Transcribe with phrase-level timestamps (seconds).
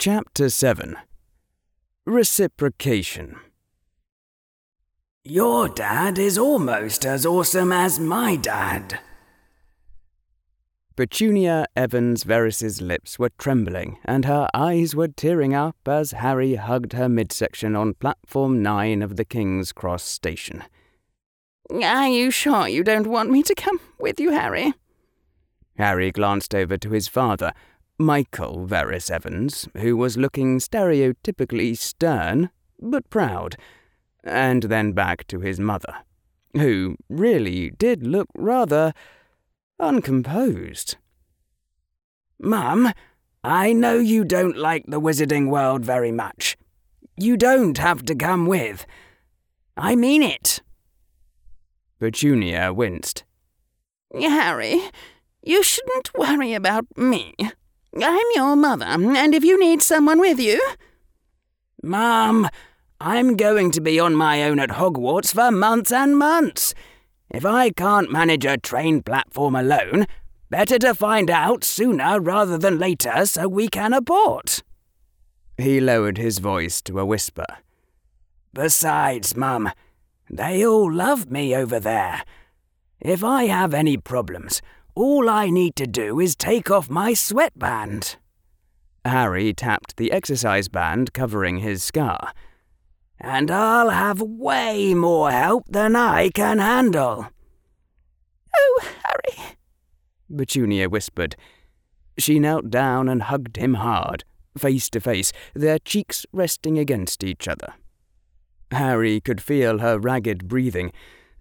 [0.00, 0.96] Chapter 7
[2.06, 3.34] Reciprocation
[5.24, 9.00] Your dad is almost as awesome as my dad.
[10.94, 16.92] Petunia Evans Verres's lips were trembling and her eyes were tearing up as Harry hugged
[16.92, 20.62] her midsection on platform 9 of the King's Cross station.
[21.72, 24.74] Are you sure you don't want me to come with you, Harry?
[25.76, 27.52] Harry glanced over to his father,
[27.98, 33.56] Michael Verres Evans, who was looking stereotypically stern but proud,
[34.22, 35.96] and then back to his mother,
[36.54, 38.92] who really did look rather
[39.80, 40.96] uncomposed.
[42.38, 42.92] Mum,
[43.42, 46.56] I know you don't like the wizarding world very much.
[47.16, 48.86] You don't have to come with.
[49.76, 50.62] I mean it.
[51.98, 53.24] Petunia winced.
[54.14, 54.80] Harry,
[55.42, 57.34] you shouldn't worry about me.
[58.04, 60.60] I'm your mother, and if you need someone with you.
[61.82, 62.48] Mum,
[63.00, 66.74] I'm going to be on my own at Hogwarts for months and months.
[67.30, 70.06] If I can't manage a train platform alone,
[70.50, 74.62] better to find out sooner rather than later so we can abort.
[75.56, 77.46] He lowered his voice to a whisper.
[78.54, 79.70] Besides, Mum,
[80.30, 82.22] they all love me over there.
[83.00, 84.60] If I have any problems,
[84.98, 88.16] all I need to do is take off my sweatband.
[89.04, 92.32] Harry tapped the exercise band covering his scar.
[93.20, 97.28] And I'll have way more help than I can handle.
[98.56, 99.56] Oh, Harry,
[100.36, 101.36] Petunia whispered.
[102.18, 104.24] She knelt down and hugged him hard,
[104.56, 107.74] face to face, their cheeks resting against each other.
[108.72, 110.92] Harry could feel her ragged breathing,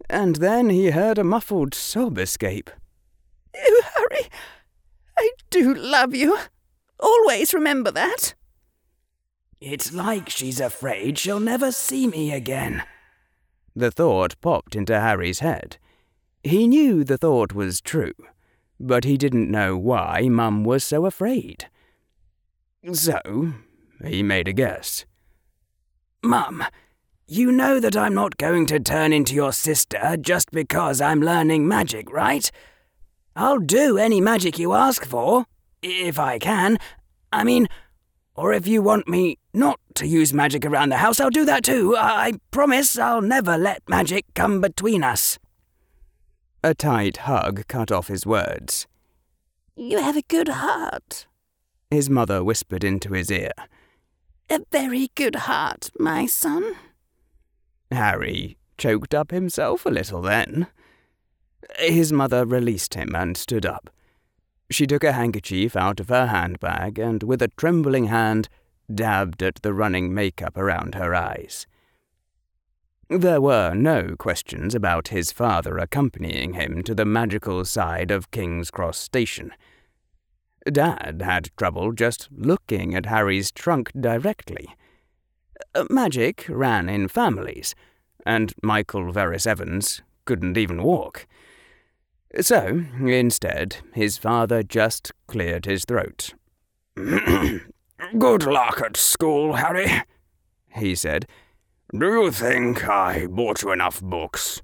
[0.08, 2.70] and then he heard a muffled sob escape.
[3.60, 4.28] Oh, Harry,
[5.18, 6.38] I do love you.
[7.00, 8.34] Always remember that.
[9.60, 12.84] It's like she's afraid she'll never see me again.
[13.76, 15.78] The thought popped into Harry's head.
[16.44, 18.14] He knew the thought was true,
[18.80, 21.70] but he didn't know why Mum was so afraid.
[22.94, 23.54] So,
[24.04, 25.06] he made a guess.
[26.24, 26.64] Mum,
[27.28, 31.68] you know that I'm not going to turn into your sister just because I'm learning
[31.68, 32.50] magic, right?
[33.38, 35.46] I'll do any magic you ask for,
[35.84, 36.80] if I can.
[37.32, 37.68] I mean,
[38.34, 41.64] or if you want me not to use magic around the house, I'll do that
[41.64, 41.96] too.
[41.96, 45.38] I promise I'll never let magic come between us.
[46.64, 48.88] A tight hug cut off his words.
[49.76, 51.28] You have a good heart,
[51.92, 53.52] his mother whispered into his ear.
[54.50, 56.74] A very good heart, my son.
[57.92, 60.66] Harry choked up himself a little then.
[61.76, 63.90] His mother released him and stood up.
[64.70, 68.50] She took a handkerchief out of her handbag and, with a trembling hand,
[68.94, 71.68] dabbed at the running makeup around her eyes.
[73.10, 78.70] There were no questions about his father accompanying him to the magical side of King's
[78.70, 79.54] Cross Station.
[80.70, 84.76] Dad had trouble just looking at Harry's trunk directly.
[85.74, 87.76] Uh, magic ran in families,
[88.26, 91.26] and Michael Verres Evans couldn't even walk.
[92.36, 96.34] So, instead, his father just cleared his throat.
[96.96, 100.04] Good luck at school, Harry,
[100.76, 101.26] he said.
[101.98, 104.62] Do you think I bought you enough books?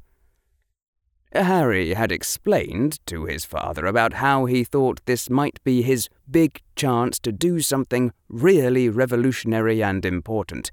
[1.33, 6.61] Harry had explained to his father about how he thought this might be his big
[6.75, 10.69] chance to do something really revolutionary and important,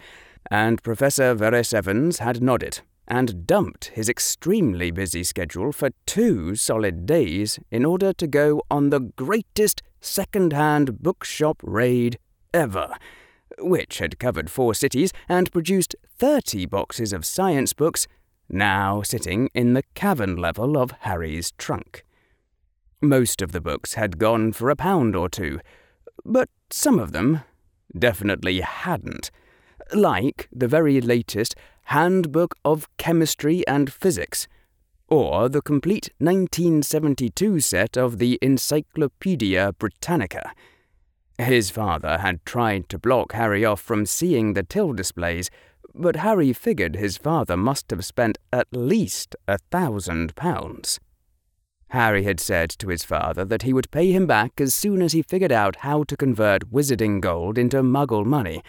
[0.51, 2.81] and Professor Verres Evans had nodded
[3.11, 8.91] and dumped his extremely busy schedule for two solid days in order to go on
[8.91, 12.19] the greatest second hand bookshop raid
[12.55, 12.95] ever,
[13.59, 18.07] which had covered four cities and produced 30 boxes of science books,
[18.49, 22.05] now sitting in the cavern level of Harry's trunk.
[23.01, 25.59] Most of the books had gone for a pound or two,
[26.25, 27.41] but some of them
[27.99, 29.33] definitely hadn't,
[29.93, 31.57] like the very latest
[31.91, 34.47] Handbook of Chemistry and Physics,
[35.09, 40.53] or the complete 1972 set of the Encyclopaedia Britannica.
[41.37, 45.51] His father had tried to block Harry off from seeing the till displays,
[45.93, 51.01] but Harry figured his father must have spent at least a thousand pounds.
[51.89, 55.11] Harry had said to his father that he would pay him back as soon as
[55.11, 58.63] he figured out how to convert wizarding gold into muggle money,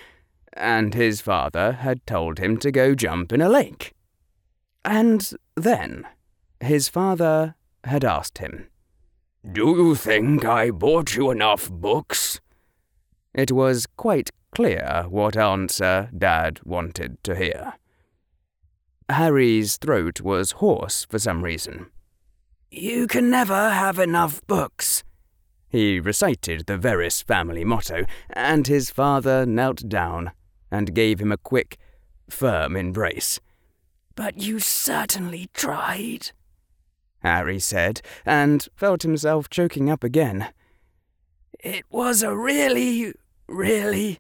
[0.54, 3.94] and his father had told him to go jump in a lake.
[4.84, 6.08] And then
[6.60, 8.68] his father had asked him,
[9.50, 12.40] Do you think I bought you enough books?
[13.34, 17.74] It was quite clear what answer Dad wanted to hear.
[19.10, 21.88] Harry's throat was hoarse for some reason.
[22.70, 25.04] You can never have enough books.
[25.70, 30.32] He recited the Verres family motto, and his father knelt down
[30.72, 31.78] and gave him a quick,
[32.30, 33.40] firm embrace.
[34.16, 36.32] But you certainly tried,
[37.20, 40.48] Harry said, and felt himself choking up again.
[41.60, 43.14] It was a really,
[43.48, 44.20] really,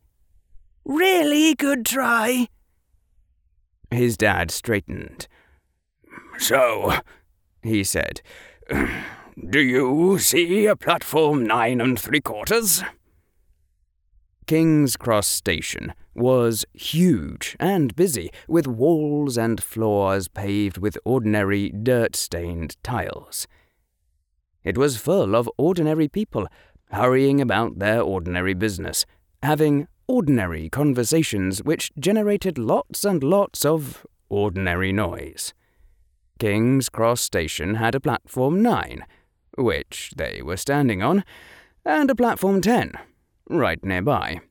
[0.85, 2.47] really good try.
[3.89, 5.27] His dad straightened.
[6.37, 6.99] So,
[7.63, 8.21] he said,
[8.69, 12.83] do you see a platform nine and three quarters?
[14.51, 22.17] King's Cross Station was huge and busy, with walls and floors paved with ordinary dirt
[22.17, 23.47] stained tiles.
[24.65, 26.49] It was full of ordinary people,
[26.91, 29.05] hurrying about their ordinary business,
[29.41, 35.53] having ordinary conversations which generated lots and lots of ordinary noise.
[36.39, 39.05] King's Cross Station had a platform 9,
[39.57, 41.23] which they were standing on,
[41.85, 42.91] and a platform 10,
[43.51, 44.41] right nearby.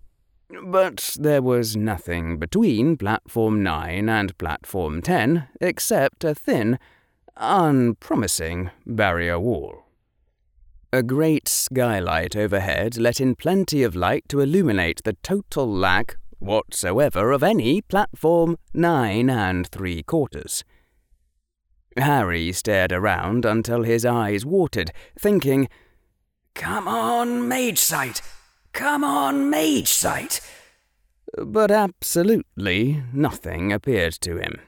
[0.65, 6.79] But there was nothing between platform 9 and platform 10 except a thin,
[7.37, 9.85] unpromising barrier wall.
[10.93, 17.31] A great skylight overhead let in plenty of light to illuminate the total lack whatsoever
[17.31, 20.65] of any platform nine and three quarters.
[21.97, 25.69] Harry stared around until his eyes watered, thinking,
[26.55, 28.21] Come on, mage sight!
[28.73, 30.41] Come on, mage sight!
[31.37, 34.61] But absolutely nothing appeared to him.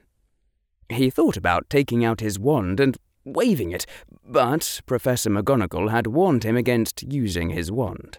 [0.88, 3.86] He thought about taking out his wand and waving it,
[4.24, 8.18] but Professor McGonagall had warned him against using his wand.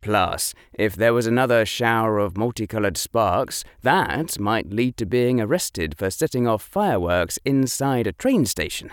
[0.00, 5.96] Plus, if there was another shower of multicoloured sparks, that might lead to being arrested
[5.96, 8.90] for setting off fireworks inside a train station.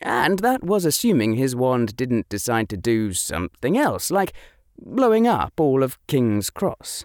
[0.00, 4.32] And that was assuming his wand didn't decide to do something else, like
[4.78, 7.04] blowing up all of King's Cross.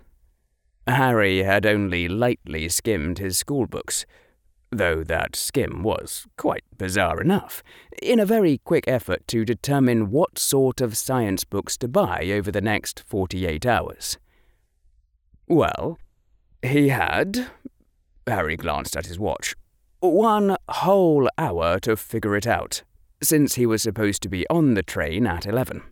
[0.87, 4.05] Harry had only lightly skimmed his schoolbooks,
[4.71, 7.63] though that skim was quite bizarre enough,
[8.01, 12.51] in a very quick effort to determine what sort of science books to buy over
[12.51, 14.17] the next 48 hours.
[15.47, 15.97] Well,
[16.61, 17.47] he had.
[18.27, 19.55] Harry glanced at his watch.
[19.99, 22.83] One whole hour to figure it out,
[23.21, 25.83] since he was supposed to be on the train at 11.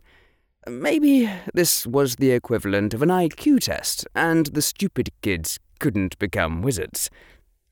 [0.67, 6.61] Maybe this was the equivalent of an IQ test, and the stupid kids couldn't become
[6.61, 7.09] wizards.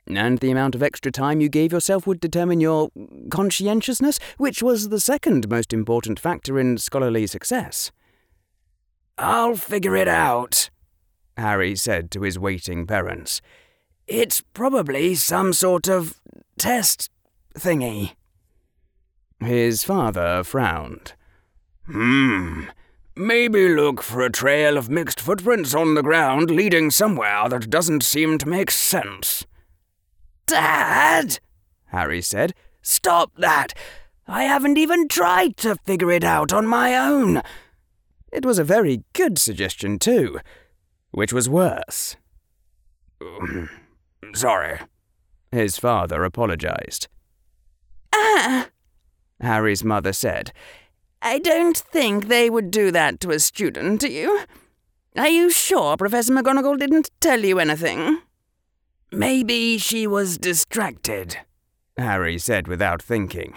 [0.07, 2.89] And the amount of extra time you gave yourself would determine your
[3.29, 7.91] conscientiousness, which was the second most important factor in scholarly success.
[9.19, 10.71] I'll figure it out,
[11.37, 13.39] Harry said to his waiting parents.
[14.07, 16.19] It's probably some sort of
[16.57, 17.11] test
[17.53, 18.13] thingy.
[19.39, 21.13] His father frowned.
[21.85, 22.63] Hmm.
[23.19, 28.01] Maybe look for a trail of mixed footprints on the ground leading somewhere that doesn't
[28.01, 29.45] seem to make sense.
[30.45, 31.39] Dad,
[31.87, 33.73] Harry said, stop that.
[34.25, 37.41] I haven't even tried to figure it out on my own.
[38.31, 40.39] It was a very good suggestion, too.
[41.11, 42.15] Which was worse.
[44.33, 44.79] Sorry.
[45.51, 47.09] His father apologized.
[48.15, 48.69] Ah,
[49.41, 50.53] Harry's mother said.
[51.21, 54.41] I don't think they would do that to a student, do you?
[55.17, 58.21] Are you sure Professor McGonagall didn't tell you anything?
[59.11, 61.37] Maybe she was distracted,
[61.97, 63.55] Harry said without thinking.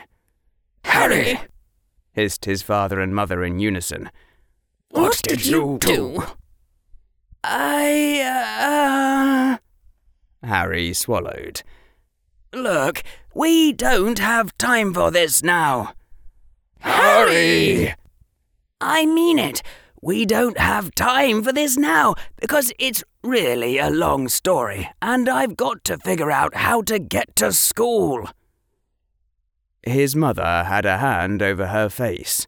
[0.85, 1.39] Harry!
[2.13, 4.11] hissed his father and mother in unison.
[4.91, 5.87] What, what did, did, you do?
[5.87, 6.23] do?
[7.45, 9.59] I,
[10.43, 10.47] uh.
[10.47, 11.63] Harry swallowed.
[12.53, 13.03] Look,
[13.35, 15.95] we don't have time for this now.
[16.83, 17.95] Harry!
[18.81, 19.63] I mean it.
[20.01, 25.57] We don't have time for this now because it's really a long story and I've
[25.57, 28.29] got to figure out how to get to school.
[29.85, 32.47] His mother had a hand over her face.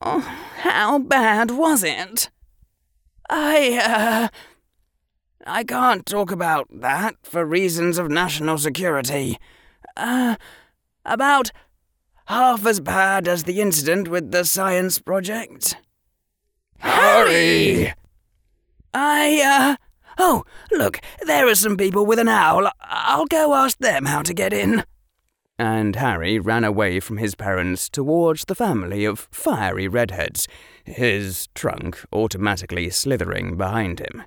[0.00, 0.20] Oh,
[0.60, 2.30] how bad was it?
[3.28, 4.28] I, uh.
[5.46, 9.38] I can't talk about that for reasons of national security.
[9.96, 10.36] Uh,
[11.04, 11.50] about
[12.26, 15.76] half as bad as the incident with the science project.
[16.78, 17.92] Harry!
[18.94, 19.76] I, uh.
[20.18, 22.70] Oh, look, there are some people with an owl.
[22.80, 24.84] I'll go ask them how to get in.
[25.58, 30.48] and Harry ran away from his parents towards the family of fiery redheads,
[30.84, 34.24] his trunk automatically slithering behind him.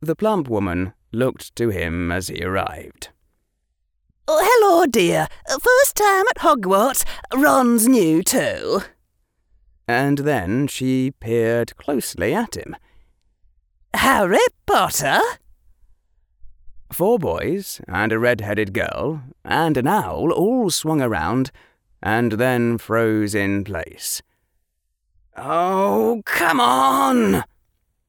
[0.00, 3.10] The plump woman looked to him as he arrived.
[4.32, 5.26] Oh, hello, dear.
[5.50, 7.04] Uh, first time at Hogwarts.
[7.34, 8.82] Ron's new too.
[9.88, 12.76] And then she peered closely at him.
[13.92, 15.18] Harry Potter?
[16.92, 21.50] Four boys and a red-headed girl and an owl all swung around
[22.00, 24.22] and then froze in place.
[25.36, 27.42] Oh, come on!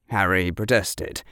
[0.06, 1.24] Harry protested.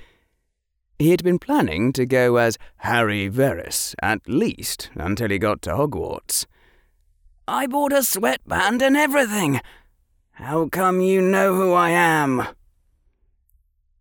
[1.01, 5.71] He had been planning to go as Harry Verres, at least, until he got to
[5.71, 6.45] Hogwarts.
[7.49, 9.63] I bought a sweatband and everything.
[10.33, 12.49] How come you know who I am?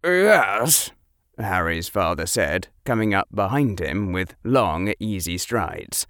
[0.04, 0.92] Yes,
[1.38, 6.06] Harry's father said, coming up behind him with long, easy strides.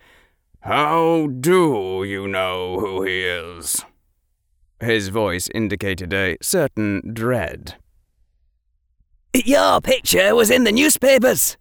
[0.61, 3.85] How do you know who he is?
[4.79, 7.75] His voice indicated a certain dread.
[9.33, 11.55] Your picture was in the newspapers,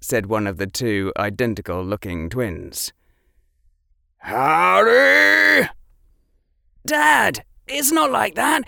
[0.00, 2.92] said one of the two identical looking twins.
[4.18, 5.68] Harry!
[6.86, 8.62] Dad, it's not like that.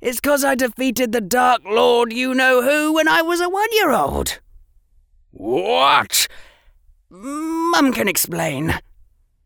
[0.00, 3.68] It's 'cause I defeated the Dark Lord you know who when I was a one
[3.72, 4.38] year old.
[5.30, 6.28] What?
[7.08, 8.74] Mum can explain.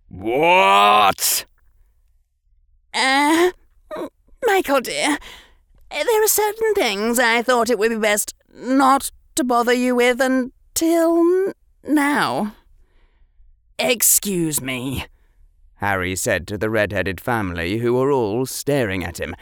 [0.08, 1.44] What?
[2.92, 3.52] Uh,
[4.46, 5.18] Michael, dear,
[5.90, 10.20] there are certain things I thought it would be best not to bother you with
[10.20, 11.52] until
[11.86, 12.54] now.
[13.78, 15.06] Excuse me,
[15.76, 19.34] Harry said to the red-headed family who were all staring at him.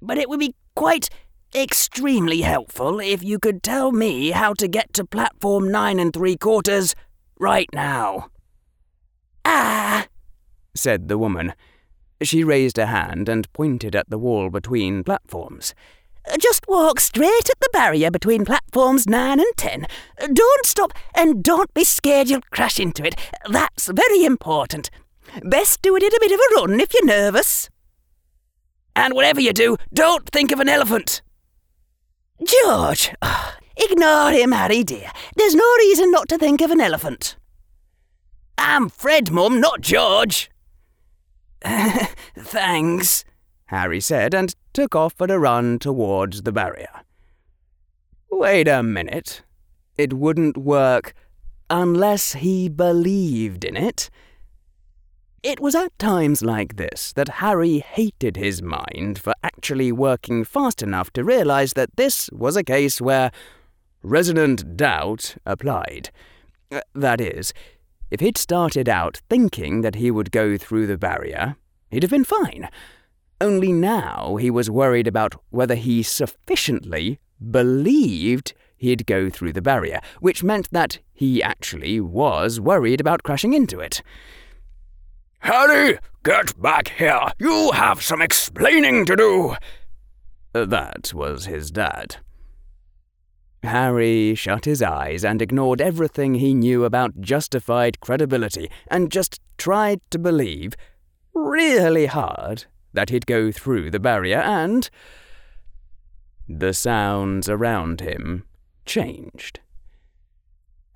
[0.00, 1.10] But it would be quite
[1.54, 6.36] extremely helpful if you could tell me how to get to platform nine and three
[6.36, 6.94] quarters
[7.38, 8.28] right now.
[9.44, 10.06] Ah,
[10.74, 11.52] said the woman.
[12.22, 15.74] She raised a hand and pointed at the wall between platforms.
[16.38, 19.86] Just walk straight at the barrier between platforms 9 and 10.
[20.32, 23.14] Don't stop and don't be scared you'll crash into it.
[23.48, 24.90] That's very important.
[25.42, 27.68] Best do it in a bit of a run if you're nervous.
[28.96, 31.20] And whatever you do, don't think of an elephant.
[32.42, 33.12] George!
[33.20, 35.10] Oh, ignore him, Harry dear.
[35.36, 37.36] There's no reason not to think of an elephant.
[38.56, 40.50] I'm Fred, Mum, not George.
[42.38, 43.24] Thanks,
[43.66, 47.02] Harry said, and took off at a run towards the barrier.
[48.30, 49.42] Wait a minute.
[49.96, 51.14] It wouldn't work
[51.70, 54.10] unless he believed in it.
[55.42, 60.82] It was at times like this that Harry hated his mind for actually working fast
[60.82, 63.30] enough to realize that this was a case where
[64.02, 66.10] resonant doubt applied.
[66.94, 67.52] That is,
[68.10, 71.56] if he'd started out thinking that he would go through the barrier,
[71.90, 72.68] he'd have been fine.
[73.40, 77.18] Only now he was worried about whether he sufficiently
[77.50, 83.52] believed he'd go through the barrier, which meant that he actually was worried about crashing
[83.52, 84.02] into it.
[85.40, 87.28] Harry, get back here.
[87.38, 89.56] You have some explaining to do.
[90.52, 92.16] That was his dad.
[93.64, 100.00] Harry shut his eyes and ignored everything he knew about justified credibility and just tried
[100.10, 100.74] to believe,
[101.34, 104.90] really hard, that he'd go through the barrier and.
[106.48, 108.44] The sounds around him
[108.84, 109.60] changed.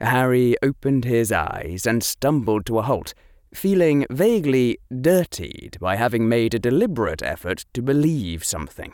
[0.00, 3.14] Harry opened his eyes and stumbled to a halt,
[3.52, 8.92] feeling vaguely dirtied by having made a deliberate effort to believe something.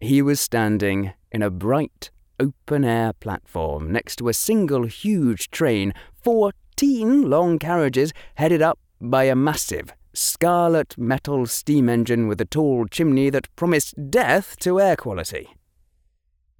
[0.00, 5.92] He was standing in a bright, open air platform next to a single huge train,
[6.22, 12.86] fourteen long carriages headed up by a massive, scarlet metal steam engine with a tall
[12.86, 15.48] chimney that promised death to air quality.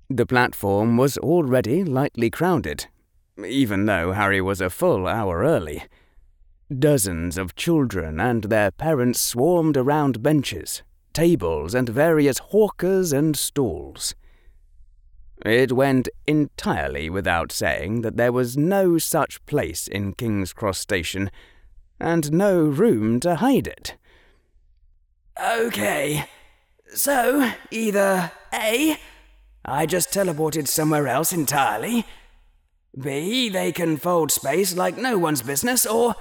[0.08, 2.86] The platform was already lightly crowded,
[3.44, 5.84] even though Harry was a full hour early.
[6.76, 14.14] Dozens of children and their parents swarmed around benches, tables, and various hawkers and stalls.
[15.44, 21.30] It went entirely without saying that there was no such place in King's Cross Station,
[21.98, 23.96] and no room to hide it.
[25.42, 26.26] Okay,
[26.94, 28.98] so either A.
[29.64, 32.04] I just teleported somewhere else entirely,
[33.00, 33.48] B.
[33.48, 36.14] They can fold space like no one's business, or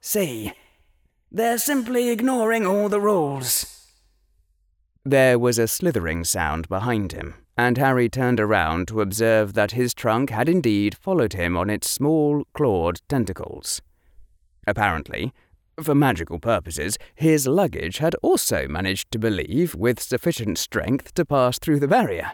[0.00, 0.52] C.
[1.32, 3.88] They're simply ignoring all the rules.
[5.04, 9.92] There was a slithering sound behind him, and Harry turned around to observe that his
[9.92, 13.82] trunk had indeed followed him on its small clawed tentacles.
[14.66, 15.34] Apparently,
[15.78, 21.58] for magical purposes, his luggage had also managed to believe with sufficient strength to pass
[21.58, 22.32] through the barrier.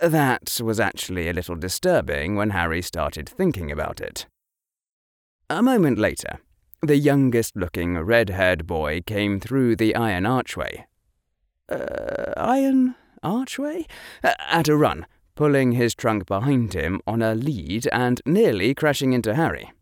[0.00, 4.26] That was actually a little disturbing when Harry started thinking about it.
[5.48, 6.40] A moment later,
[6.82, 10.86] the youngest looking red haired boy came through the iron archway.
[11.68, 13.86] Uh, iron archway?
[14.22, 19.34] At a run, pulling his trunk behind him on a lead and nearly crashing into
[19.34, 19.72] Harry.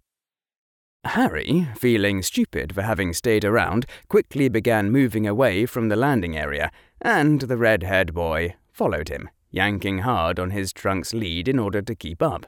[1.04, 6.70] Harry, feeling stupid for having stayed around, quickly began moving away from the landing area,
[7.00, 11.82] and the red haired boy followed him, yanking hard on his trunk's lead in order
[11.82, 12.46] to keep up.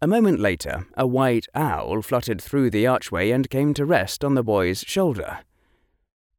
[0.00, 4.34] A moment later, a white owl fluttered through the archway and came to rest on
[4.34, 5.40] the boy's shoulder.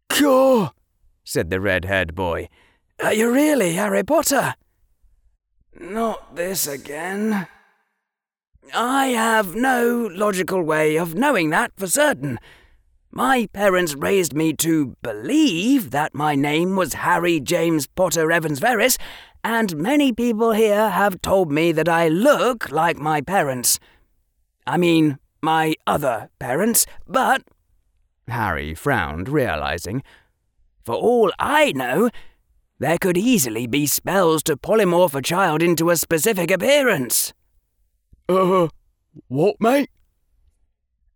[0.09, 0.71] Caw!
[1.23, 2.49] said the red haired boy.
[3.03, 4.53] Are you really Harry Potter?
[5.79, 7.47] Not this again.
[8.75, 12.37] I have no logical way of knowing that for certain.
[13.11, 18.99] My parents raised me to believe that my name was Harry James Potter Evans Verres,
[19.43, 23.79] and many people here have told me that I look like my parents.
[24.67, 27.41] I mean, my other parents, but.
[28.27, 30.03] Harry frowned, realizing.
[30.85, 32.11] For all I know,
[32.81, 37.31] there could easily be spells to polymorph a child into a specific appearance.
[38.27, 38.69] Uh,
[39.27, 39.91] what, mate?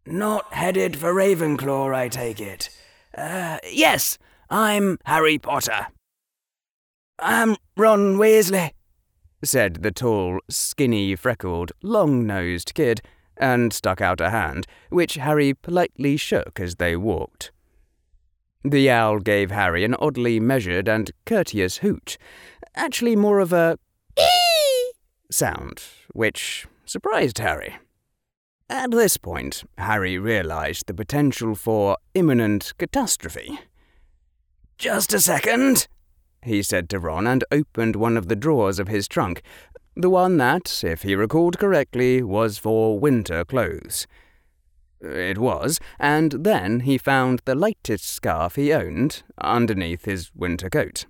[0.05, 2.69] Not headed for Ravenclaw, I take it.
[3.17, 5.87] Uh, yes, I'm Harry Potter.
[7.17, 8.69] I'm Ron Weasley,
[9.43, 13.01] said the tall, skinny, freckled, long nosed kid,
[13.37, 17.51] and stuck out a hand, which Harry politely shook as they walked.
[18.67, 22.17] The owl gave Harry an oddly measured and courteous hoot,
[22.75, 23.77] actually more of a
[24.17, 24.91] ee
[25.29, 27.75] sound, which surprised Harry.
[28.67, 33.59] At this point, Harry realized the potential for imminent catastrophe.
[34.79, 35.87] Just a second,
[36.41, 39.43] he said to Ron and opened one of the drawers of his trunk,
[39.95, 44.07] the one that, if he recalled correctly, was for winter clothes.
[45.05, 51.05] It was, and then he found the lightest scarf he owned underneath his winter coat.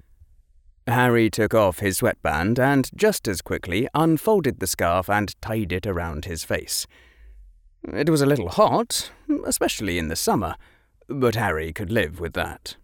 [0.88, 5.88] Harry took off his sweatband and just as quickly unfolded the scarf and tied it
[5.88, 6.86] around his face.
[7.92, 9.12] It was a little hot,
[9.46, 10.56] especially in the summer,
[11.08, 12.76] but Harry could live with that.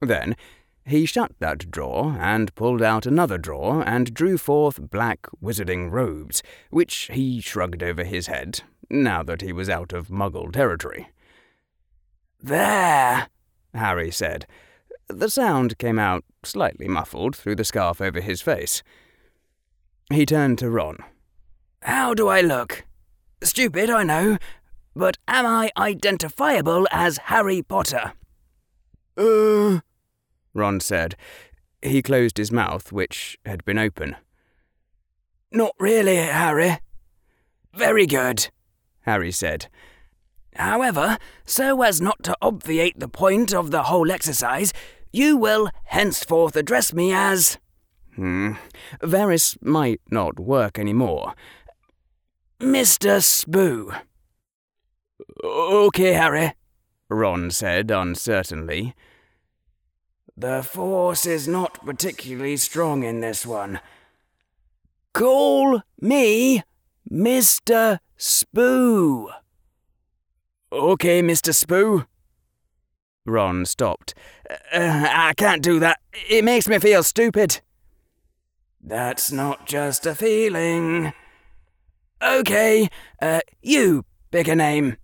[0.00, 0.36] Then
[0.84, 6.42] he shut that drawer and pulled out another drawer and drew forth black wizarding robes,
[6.70, 11.08] which he shrugged over his head, now that he was out of muggle territory.
[12.40, 13.28] There,
[13.74, 14.46] Harry said,
[15.08, 18.82] the sound came out slightly muffled through the scarf over his face.
[20.12, 20.98] He turned to Ron.
[21.82, 22.84] How do I look?
[23.42, 24.38] Stupid, I know,
[24.94, 28.12] but am I identifiable as Harry Potter?
[29.16, 29.80] Uh,
[30.54, 31.16] Ron said.
[31.82, 34.16] He closed his mouth, which had been open.
[35.50, 36.78] Not really, Harry.
[37.74, 38.50] Very good,
[39.10, 39.66] Harry said.
[40.54, 44.72] However, so as not to obviate the point of the whole exercise,
[45.12, 47.58] you will henceforth address me as.
[48.14, 48.52] Hmm.
[49.02, 51.34] Verres might not work any more.
[52.60, 53.20] Mr.
[53.20, 53.92] Spoo.
[55.42, 56.52] Okay, Harry,
[57.08, 58.94] Ron said uncertainly.
[60.36, 63.80] The force is not particularly strong in this one.
[65.12, 66.62] Call me
[67.10, 67.98] Mr.
[68.20, 69.30] Spoo.
[70.70, 71.54] Okay, Mr.
[71.54, 72.06] Spoo.
[73.24, 74.12] Ron stopped.
[74.50, 76.00] Uh, I can't do that.
[76.28, 77.62] It makes me feel stupid.
[78.82, 81.14] That's not just a feeling.
[82.22, 82.88] Okay,
[83.22, 84.98] uh, you pick a name.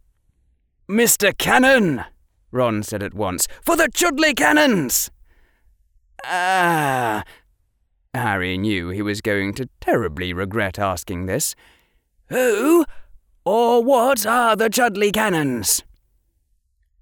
[0.86, 1.36] Mr.
[1.36, 2.04] Cannon,
[2.50, 3.48] Ron said at once.
[3.62, 5.10] For the Chudley Cannons!
[6.22, 7.24] Ah.
[8.12, 11.54] Harry knew he was going to terribly regret asking this.
[12.28, 12.84] Who
[13.46, 15.84] or what are the Chudley Cannons?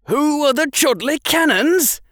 [0.09, 2.03] Who are the Chudley Cannons?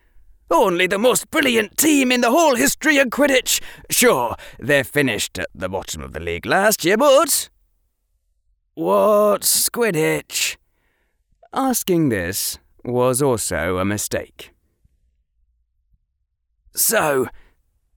[0.50, 3.60] Only the most brilliant team in the whole history of Quidditch.
[3.90, 7.50] Sure, they finished at the bottom of the league last year, but.
[8.74, 10.56] What's Quidditch?
[11.52, 14.52] Asking this was also a mistake.
[16.74, 17.28] So,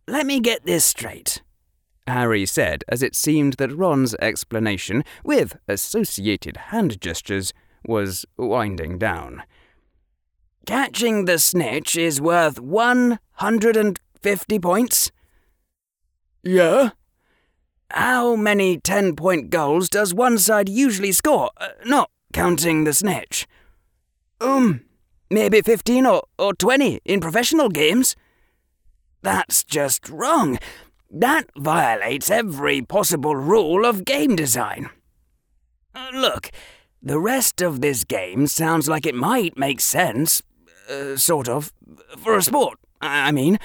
[0.05, 1.41] let me get this straight.
[2.07, 7.53] Harry said as it seemed that Ron's explanation, with associated hand gestures,
[7.85, 9.43] was winding down.
[10.65, 15.11] Catching the snitch is worth 150 points?
[16.43, 16.91] Yeah?
[17.91, 21.51] How many 10 point goals does one side usually score?
[21.57, 23.47] Uh, not counting the snitch?
[24.41, 24.81] Um,
[25.29, 28.15] maybe 15 or, or 20 in professional games.
[29.21, 30.57] That's just wrong.
[31.09, 34.89] That violates every possible rule of game design.
[35.93, 36.51] Uh, look,
[37.01, 40.41] the rest of this game sounds like it might make sense,
[40.89, 41.71] uh, sort of,
[42.17, 43.59] for a sport, I mean,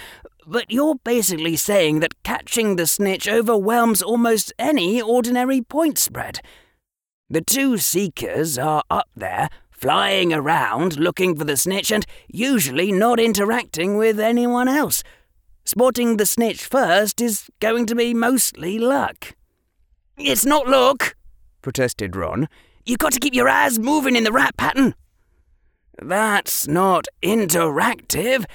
[0.46, 6.40] but you're basically saying that catching the snitch overwhelms almost any ordinary point spread.
[7.28, 13.20] The two seekers are up there, flying around looking for the snitch and usually not
[13.20, 15.02] interacting with anyone else.
[15.72, 19.36] Spotting the snitch first is going to be mostly luck.
[20.18, 21.14] It's not luck,
[21.62, 22.48] protested Ron.
[22.84, 24.96] You've got to keep your eyes moving in the right pattern.
[26.02, 28.46] That's not interactive.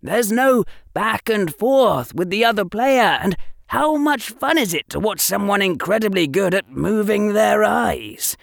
[0.00, 4.88] There's no back and forth with the other player, and how much fun is it
[4.88, 8.34] to watch someone incredibly good at moving their eyes?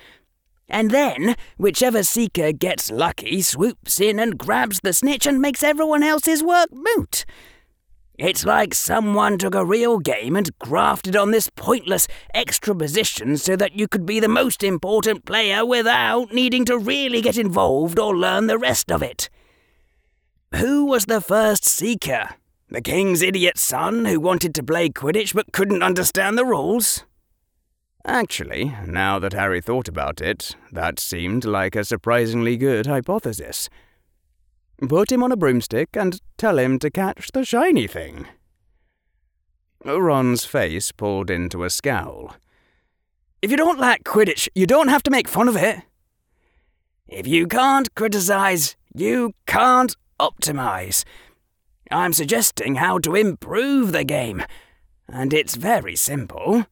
[0.69, 6.03] And then, whichever seeker gets lucky swoops in and grabs the snitch and makes everyone
[6.03, 7.25] else's work moot.
[8.19, 13.55] It's like someone took a real game and grafted on this pointless extra position so
[13.55, 18.17] that you could be the most important player without needing to really get involved or
[18.17, 19.29] learn the rest of it.
[20.53, 22.31] Who was the first seeker?
[22.67, 27.05] The king's idiot son who wanted to play Quidditch but couldn't understand the rules?
[28.03, 33.69] Actually, now that Harry thought about it, that seemed like a surprisingly good hypothesis.
[34.87, 38.27] Put him on a broomstick and tell him to catch the shiny thing.
[39.83, 42.35] Ron's face pulled into a scowl.
[43.41, 45.81] If you don't like Quidditch, you don't have to make fun of it.
[47.07, 51.03] If you can't criticize, you can't optimize.
[51.91, 54.43] I'm suggesting how to improve the game,
[55.07, 56.65] and it's very simple.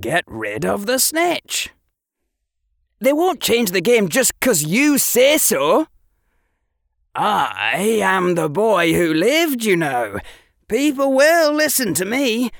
[0.00, 1.70] Get rid of the snitch.
[3.00, 5.88] They won't change the game just 'cause you say so.
[7.14, 10.18] I am the boy who lived, you know.
[10.68, 12.50] People will listen to me.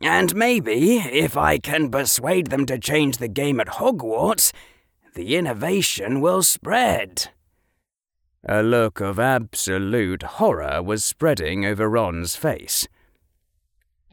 [0.00, 4.52] And maybe, if I can persuade them to change the game at Hogwarts,
[5.14, 7.30] the innovation will spread.
[8.48, 12.88] A look of absolute horror was spreading over Ron's face.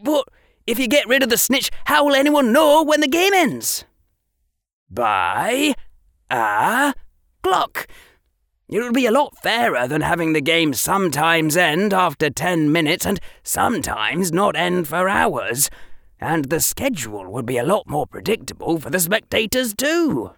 [0.04, 0.28] But
[0.65, 3.86] if you get rid of the snitch, how will anyone know when the game ends?
[4.89, 5.76] By
[6.30, 6.93] a
[7.41, 7.88] clock.
[8.70, 13.18] It'll be a lot fairer than having the game sometimes end after 10 minutes and
[13.42, 15.70] sometimes not end for hours.
[16.20, 20.32] And the schedule would be a lot more predictable for the spectators, too.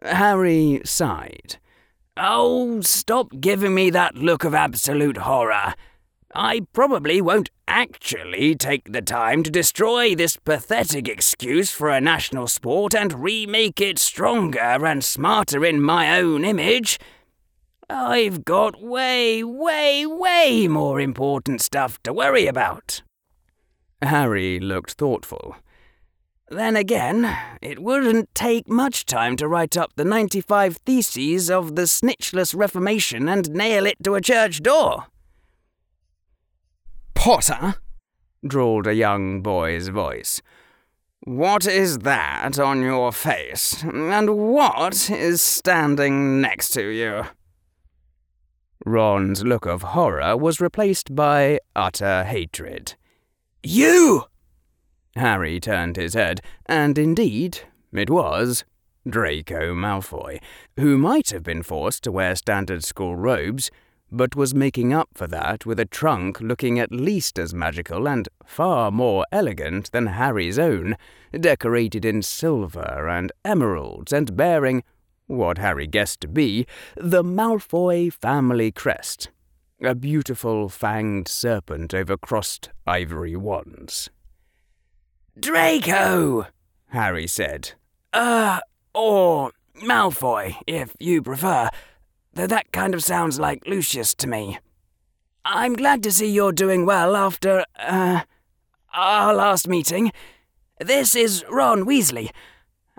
[0.00, 1.58] Harry sighed.
[2.16, 5.74] Oh, stop giving me that look of absolute horror.
[6.34, 12.46] I probably won't actually take the time to destroy this pathetic excuse for a national
[12.46, 16.98] sport and remake it stronger and smarter in my own image.
[17.90, 23.02] I've got way, way, way more important stuff to worry about.
[24.00, 25.56] Harry looked thoughtful.
[26.48, 31.82] Then again, it wouldn't take much time to write up the 95 Theses of the
[31.82, 35.06] Snitchless Reformation and nail it to a church door.
[37.14, 37.74] Potter,
[38.46, 40.40] drawled a young boy's voice.
[41.24, 47.24] What is that on your face, and what is standing next to you?
[48.86, 52.94] Ron's look of horror was replaced by utter hatred.
[53.62, 54.24] You!
[55.16, 57.60] Harry turned his head, and indeed,
[57.92, 58.64] it was
[59.08, 60.40] Draco Malfoy,
[60.78, 63.70] who might have been forced to wear standard school robes,
[64.10, 68.28] but was making up for that with a trunk looking at least as magical and
[68.44, 70.96] far more elegant than Harry's own,
[71.32, 74.82] decorated in silver and emeralds and bearing,
[75.30, 76.66] what Harry guessed to be,
[76.96, 79.30] the Malfoy family crest,
[79.80, 84.10] a beautiful fanged serpent over crossed ivory wands.
[85.38, 86.46] Draco,
[86.88, 87.72] Harry said.
[88.12, 88.58] Uh,
[88.92, 91.70] or Malfoy, if you prefer,
[92.34, 94.58] though that kind of sounds like Lucius to me.
[95.44, 98.22] I'm glad to see you're doing well after, uh,
[98.92, 100.10] our last meeting.
[100.80, 102.30] This is Ron Weasley,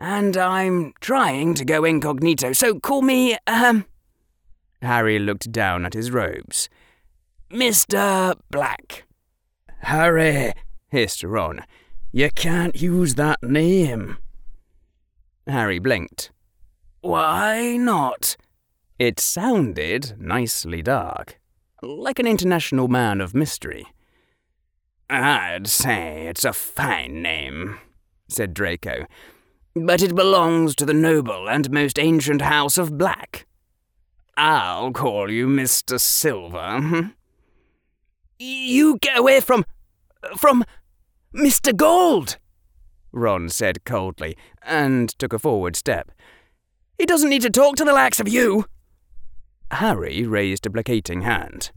[0.02, 3.86] and I'm trying to go incognito, so call me, um.
[4.82, 6.70] Harry looked down at his robes.
[7.52, 8.36] Mr.
[8.50, 9.04] Black.
[9.84, 10.54] Harry,
[10.90, 11.64] hissed Ron.
[12.12, 14.18] You can't use that name.
[15.46, 16.32] Harry blinked.
[17.02, 18.36] Why not?
[18.98, 21.40] It sounded nicely dark,
[21.84, 23.86] like an international man of mystery.
[25.12, 27.78] I'd say it's a fine name,
[28.28, 29.06] said Draco.
[29.76, 33.46] But it belongs to the noble and most ancient house of Black.
[34.38, 36.00] I'll call you Mr.
[36.00, 37.12] Silver.
[38.40, 39.66] You get away from.
[40.38, 40.64] from.
[41.34, 41.76] Mr.
[41.76, 42.38] Gold!
[43.14, 46.12] Ron said coldly, and took a forward step.
[46.98, 48.66] He doesn't need to talk to the likes of you.
[49.72, 51.72] Harry raised a placating hand.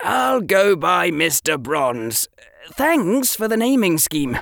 [0.00, 1.60] I'll go by Mr.
[1.60, 2.28] Bronze.
[2.70, 4.38] Thanks for the naming scheme.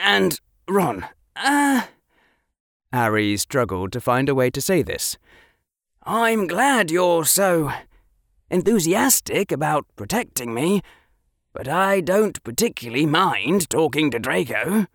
[0.00, 1.06] And, Ron.
[1.34, 1.82] Uh,
[2.92, 5.16] Harry struggled to find a way to say this.
[6.02, 7.72] I'm glad you're so
[8.50, 10.82] enthusiastic about protecting me,
[11.52, 14.86] but I don't particularly mind talking to Draco.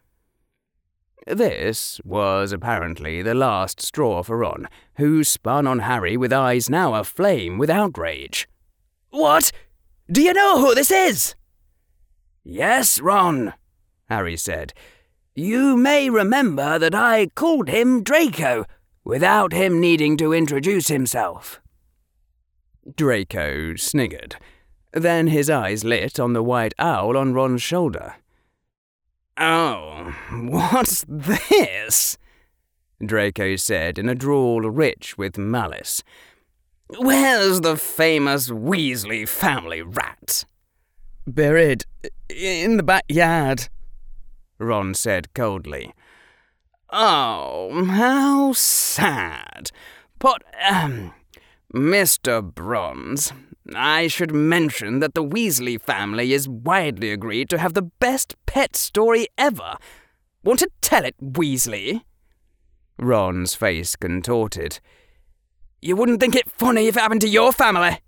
[1.26, 6.96] This was apparently the last straw for Ron, who spun on Harry with eyes now
[6.96, 8.50] aflame with outrage.
[9.10, 9.52] What?
[10.12, 11.36] Do you know who this is?
[12.44, 13.54] Yes, Ron,
[14.10, 14.74] Harry said.
[15.36, 18.66] You may remember that I called him Draco
[19.04, 21.60] without him needing to introduce himself.
[22.96, 24.36] Draco sniggered.
[24.92, 28.16] Then his eyes lit on the white owl on Ron's shoulder.
[29.36, 32.20] Oh, what's this?
[33.04, 36.04] Draco said in a drawl rich with malice.
[37.00, 40.46] Where's the famous Weasley family rat?
[41.26, 41.86] Buried
[42.30, 43.68] in the backyard,
[44.60, 45.94] Ron said coldly.
[46.90, 49.72] Oh, how sad.
[50.20, 51.14] But, um,
[51.74, 52.44] Mr.
[52.44, 53.34] Bronze,
[53.76, 58.76] I should mention that the Weasley family is widely agreed to have the best pet
[58.76, 59.78] story ever.
[60.44, 62.02] Want to tell it, Weasley?
[63.00, 64.80] Ron's face contorted.
[65.82, 68.00] You wouldn't think it funny if it happened to your family.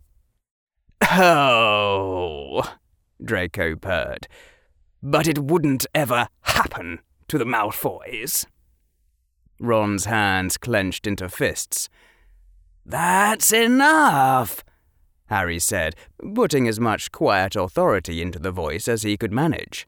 [1.11, 2.63] Oh,
[3.23, 4.27] Draco purred.
[5.07, 8.47] But it wouldn't ever happen to the Malfoys.
[9.59, 11.89] Ron's hands clenched into fists.
[12.83, 14.63] That's enough,
[15.27, 15.95] Harry said,
[16.33, 19.87] putting as much quiet authority into the voice as he could manage.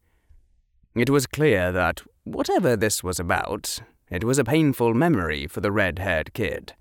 [0.94, 3.80] It was clear that, whatever this was about,
[4.12, 6.76] it was a painful memory for the red haired kid.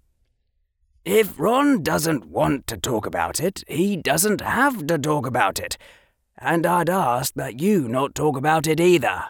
[1.07, 5.79] If Ron doesn't want to talk about it, he doesn't have to talk about it.
[6.39, 9.25] And I'd ask that you not talk about it either.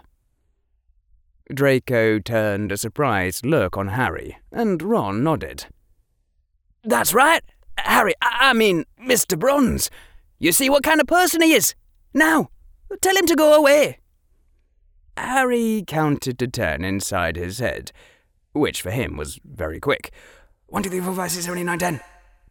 [1.53, 5.67] Draco turned a surprised look on Harry, and Ron nodded.
[6.83, 7.43] That's right,
[7.79, 9.39] Harry, I, I mean, Mr.
[9.39, 9.91] Bronze.
[10.39, 11.75] You see what kind of person he is.
[12.13, 12.51] Now,
[13.01, 13.99] tell him to go away.
[15.17, 17.93] Harry counted to ten inside his head,
[18.53, 20.13] which for him was very quick.
[20.67, 22.01] One, two, three, four, five, six, seven, eight, nine, ten.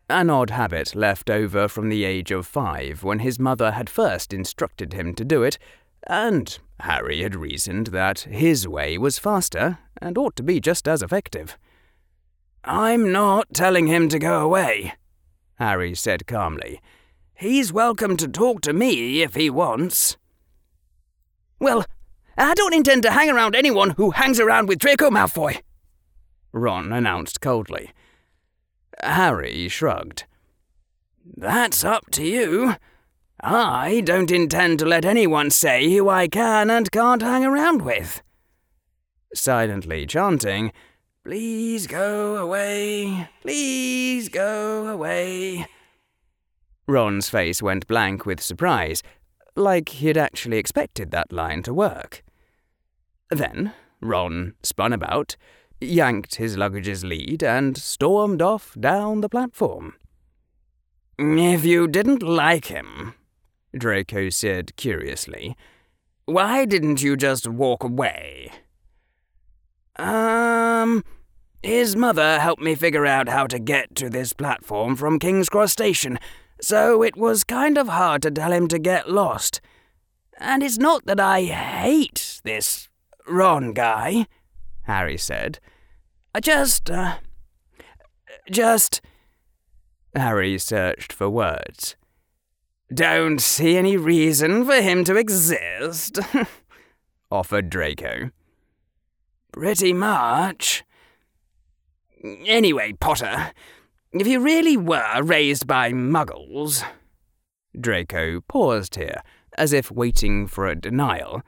[0.07, 4.33] An odd habit left over from the age of five when his mother had first
[4.33, 5.57] instructed him to do it,
[6.05, 11.01] and Harry had reasoned that his way was faster and ought to be just as
[11.01, 11.57] effective.
[12.63, 14.93] I'm not telling him to go away,
[15.55, 16.81] Harry said calmly.
[17.33, 20.17] He's welcome to talk to me if he wants.
[21.59, 21.83] Well,
[22.37, 25.61] I don't intend to hang around anyone who hangs around with Draco Malfoy,
[26.51, 27.91] Ron announced coldly.
[29.01, 30.25] Harry shrugged.
[31.35, 32.75] That's up to you.
[33.41, 38.21] I don't intend to let anyone say who I can and can't hang around with.
[39.33, 40.71] Silently chanting,
[41.25, 45.65] Please go away, please go away.
[46.87, 49.01] Ron's face went blank with surprise,
[49.55, 52.23] like he'd actually expected that line to work.
[53.31, 55.35] Then Ron spun about,
[55.81, 59.93] yanked his luggage's lead, and stormed off down the platform.
[61.17, 63.13] If you didn't like him,
[63.77, 65.55] Draco said curiously,
[66.25, 68.51] why didn't you just walk away?
[69.97, 71.03] Um,
[71.63, 75.71] his mother helped me figure out how to get to this platform from King's Cross
[75.71, 76.19] Station,
[76.61, 79.61] so it was kind of hard to tell him to get lost.
[80.37, 82.89] And it's not that I hate this
[83.27, 84.27] Ron guy,
[84.85, 85.59] Harry said.
[86.33, 87.17] I just, uh,
[88.49, 89.01] just.
[90.15, 91.95] Harry searched for words.
[92.93, 96.19] Don't see any reason for him to exist,
[97.31, 98.29] offered Draco.
[99.51, 100.83] Pretty much.
[102.45, 103.51] Anyway, Potter,
[104.13, 106.83] if you really were raised by muggles.
[107.79, 109.21] Draco paused here,
[109.57, 111.41] as if waiting for a denial,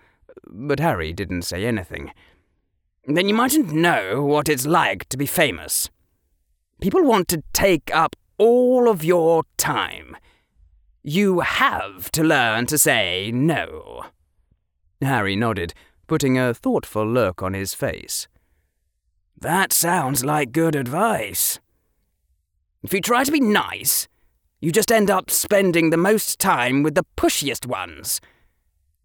[0.50, 2.12] but Harry didn't say anything.
[3.08, 5.90] Then you mightn't know what it's like to be famous.
[6.82, 10.18] People want to take up all of your time.
[11.04, 14.04] You have to learn to say no.
[15.02, 15.74] Harry nodded,
[16.08, 18.28] putting a thoughtful look on his face.
[19.40, 21.60] That sounds like good advice.
[22.84, 24.10] If you try to be nice,
[24.60, 28.20] you just end up spending the most time with the pushiest ones.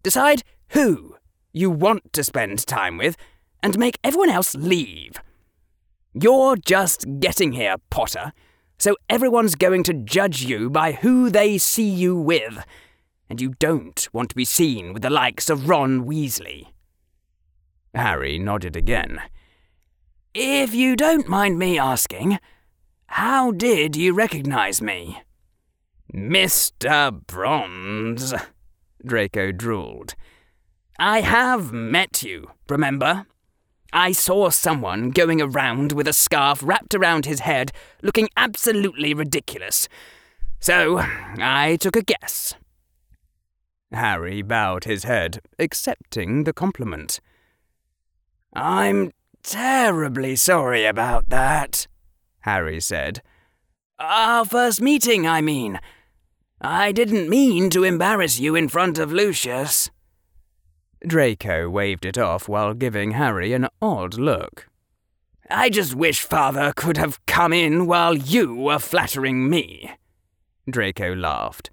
[0.03, 1.15] Decide who
[1.53, 3.15] you want to spend time with
[3.63, 5.21] and make everyone else leave.
[6.13, 8.33] You're just getting here, Potter,
[8.77, 12.63] so everyone's going to judge you by who they see you with,
[13.29, 16.67] and you don't want to be seen with the likes of Ron Weasley.
[17.95, 19.21] Harry nodded again.
[20.35, 22.39] If you don't mind me asking,
[23.07, 25.21] how did you recognize me?
[26.13, 27.25] Mr.
[27.25, 28.33] Bronze,
[29.05, 30.15] Draco drooled.
[30.99, 33.25] I have met you, remember?
[33.95, 39.87] I saw someone going around with a scarf wrapped around his head, looking absolutely ridiculous.
[40.59, 42.55] So I took a guess.
[43.91, 47.19] Harry bowed his head, accepting the compliment.
[48.55, 49.11] I'm
[49.43, 51.85] terribly sorry about that,
[52.41, 53.21] Harry said.
[53.99, 55.79] Our first meeting, I mean.
[56.59, 59.91] I didn't mean to embarrass you in front of Lucius.
[61.05, 64.67] Draco waved it off while giving Harry an odd look.
[65.49, 69.91] I just wish Father could have come in while you were flattering me.
[70.69, 71.69] Draco laughed.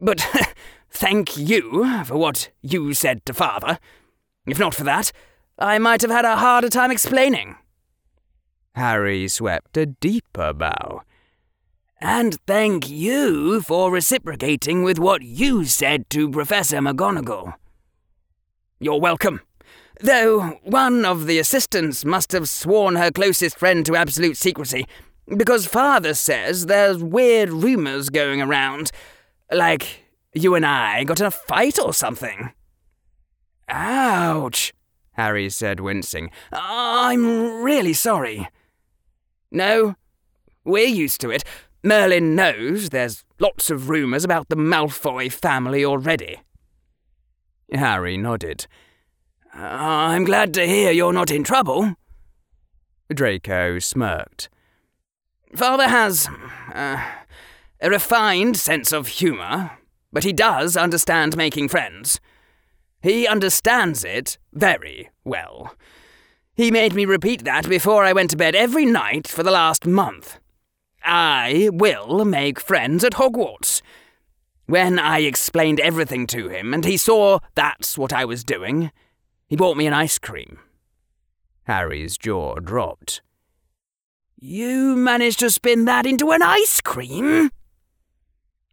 [0.00, 0.26] But
[0.90, 3.78] thank you for what you said to Father.
[4.46, 5.12] If not for that,
[5.58, 7.56] I might have had a harder time explaining.
[8.74, 11.02] Harry swept a deeper bow.
[12.00, 17.54] And thank you for reciprocating with what you said to Professor McGonagall.
[18.78, 19.40] You're welcome.
[20.00, 24.86] Though one of the assistants must have sworn her closest friend to absolute secrecy,
[25.34, 28.92] because Father says there's weird rumours going around.
[29.50, 32.52] Like you and I got in a fight or something.
[33.68, 34.74] Ouch,
[35.12, 36.30] Harry said, wincing.
[36.52, 38.48] I'm really sorry.
[39.50, 39.94] No,
[40.64, 41.42] we're used to it.
[41.82, 46.40] Merlin knows there's lots of rumours about the Malfoy family already.
[47.72, 48.66] Harry nodded.
[49.54, 51.94] I'm glad to hear you're not in trouble.
[53.12, 54.48] Draco smirked.
[55.54, 56.28] Father has
[56.74, 57.02] uh,
[57.80, 59.78] a refined sense of humour,
[60.12, 62.20] but he does understand making friends.
[63.00, 65.74] He understands it very well.
[66.54, 69.86] He made me repeat that before I went to bed every night for the last
[69.86, 70.38] month.
[71.04, 73.80] I will make friends at Hogwarts.
[74.66, 78.90] When I explained everything to him and he saw that's what I was doing,
[79.46, 80.58] he bought me an ice cream.
[81.64, 83.22] Harry's jaw dropped.
[84.38, 87.50] You managed to spin that into an ice cream?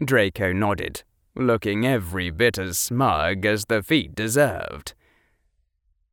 [0.04, 1.04] Draco nodded,
[1.36, 4.96] looking every bit as smug as the feat deserved.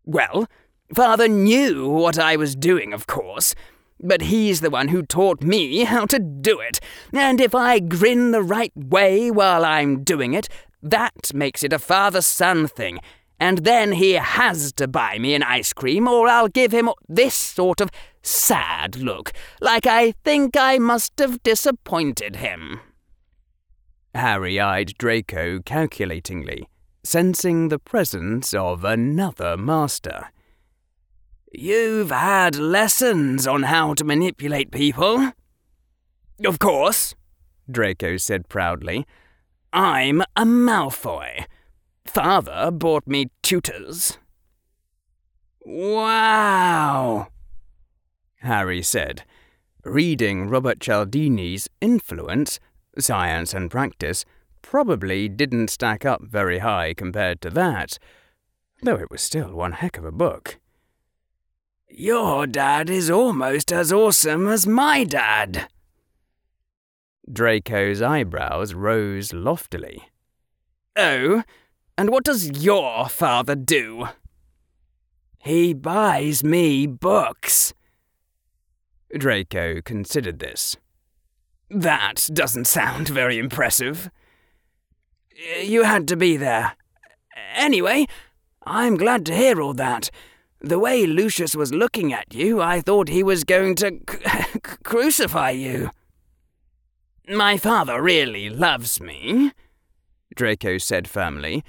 [0.05, 0.47] Well,
[0.95, 3.55] Father knew what I was doing, of course,
[4.03, 6.81] but he's the one who taught me how to do it.
[7.13, 10.49] And if I grin the right way while I'm doing it,
[10.83, 13.01] that makes it a father son thing.
[13.39, 17.35] And then he has to buy me an ice cream, or I'll give him this
[17.35, 17.91] sort of
[18.23, 22.81] sad look, like I think I must have disappointed him.
[24.15, 26.69] Harry eyed Draco calculatingly,
[27.03, 30.31] sensing the presence of another master.
[31.53, 35.33] You've had lessons on how to manipulate people?
[36.45, 37.15] Of course,
[37.69, 39.05] Draco said proudly.
[39.73, 41.47] I'm a Malfoy.
[42.07, 44.17] Father bought me tutors.
[45.67, 47.27] Wow,
[48.39, 49.25] Harry said,
[49.85, 52.61] reading Robert Cialdini's influence,
[52.97, 54.25] science and practice,
[54.63, 57.99] probably didn't stack up very high compared to that,
[58.83, 60.60] though it was still one heck of a book.
[61.93, 65.69] Your dad is almost as awesome as my dad.
[67.31, 70.05] Draco's eyebrows rose loftily.
[70.97, 71.43] Oh,
[71.99, 74.09] and what does your father do?
[75.39, 77.75] He buys me books.
[79.17, 80.77] Draco considered this.
[81.69, 84.11] That doesn't sound very impressive.
[85.63, 86.77] You had to be there.
[87.55, 88.07] Anyway,
[88.65, 90.11] I'm glad to hear all that.
[90.63, 95.51] The way Lucius was looking at you, I thought he was going to c- crucify
[95.51, 95.91] you.
[97.29, 99.53] My father really loves me,
[100.35, 101.65] Draco said firmly.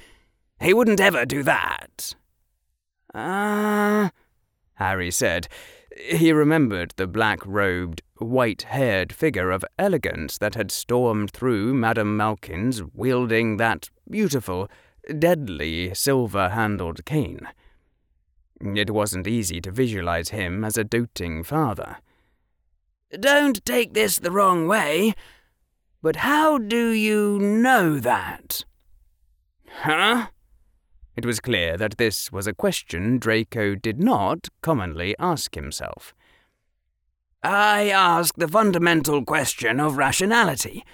[0.60, 2.16] He wouldn't ever do that.
[3.14, 4.10] Ah, uh,
[4.76, 5.48] Harry said.
[5.98, 12.16] He remembered the black robed, white haired figure of elegance that had stormed through Madame
[12.18, 14.70] Malkin's wielding that beautiful,
[15.20, 17.48] deadly silver handled cane.
[18.64, 21.97] It wasn't easy to visualize him as a doting father.
[23.20, 25.16] Don't take this the wrong way,
[26.01, 28.64] but how do you know that?
[29.68, 30.28] Huh?
[31.16, 36.14] It was clear that this was a question Draco did not commonly ask himself.
[37.43, 40.86] I ask the fundamental question of rationality.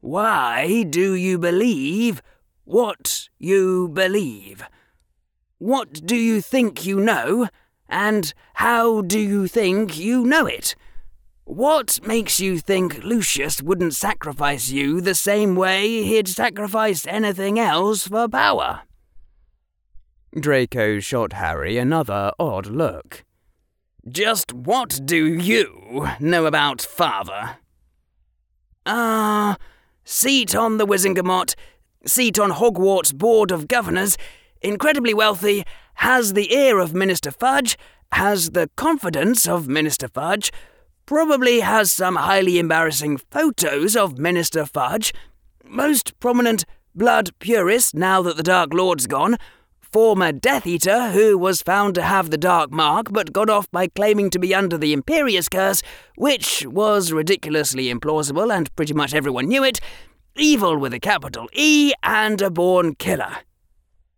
[0.00, 2.22] Why do you believe
[2.64, 4.64] what you believe?
[5.58, 7.48] What do you think you know,
[7.88, 10.76] and how do you think you know it?
[11.44, 18.06] What makes you think Lucius wouldn't sacrifice you the same way he'd sacrifice anything else
[18.06, 18.82] for power?
[20.38, 23.24] Draco shot Harry another odd look.
[24.06, 27.56] Just what do you know about father?
[28.86, 29.56] Ah, uh,
[30.04, 31.54] seat on the Wizengamot,
[32.06, 34.16] seat on Hogwarts Board of Governors,
[34.60, 37.76] incredibly wealthy, has the ear of Minister Fudge,
[38.12, 40.52] has the confidence of Minister Fudge,
[41.06, 45.12] probably has some highly embarrassing photos of Minister Fudge,
[45.64, 49.36] most prominent blood purist now that the Dark Lord's gone,
[49.92, 53.86] former Death Eater who was found to have the Dark Mark but got off by
[53.86, 55.82] claiming to be under the Imperius Curse,
[56.16, 59.80] which was ridiculously implausible and pretty much everyone knew it,
[60.36, 63.38] evil with a capital E, and a born killer.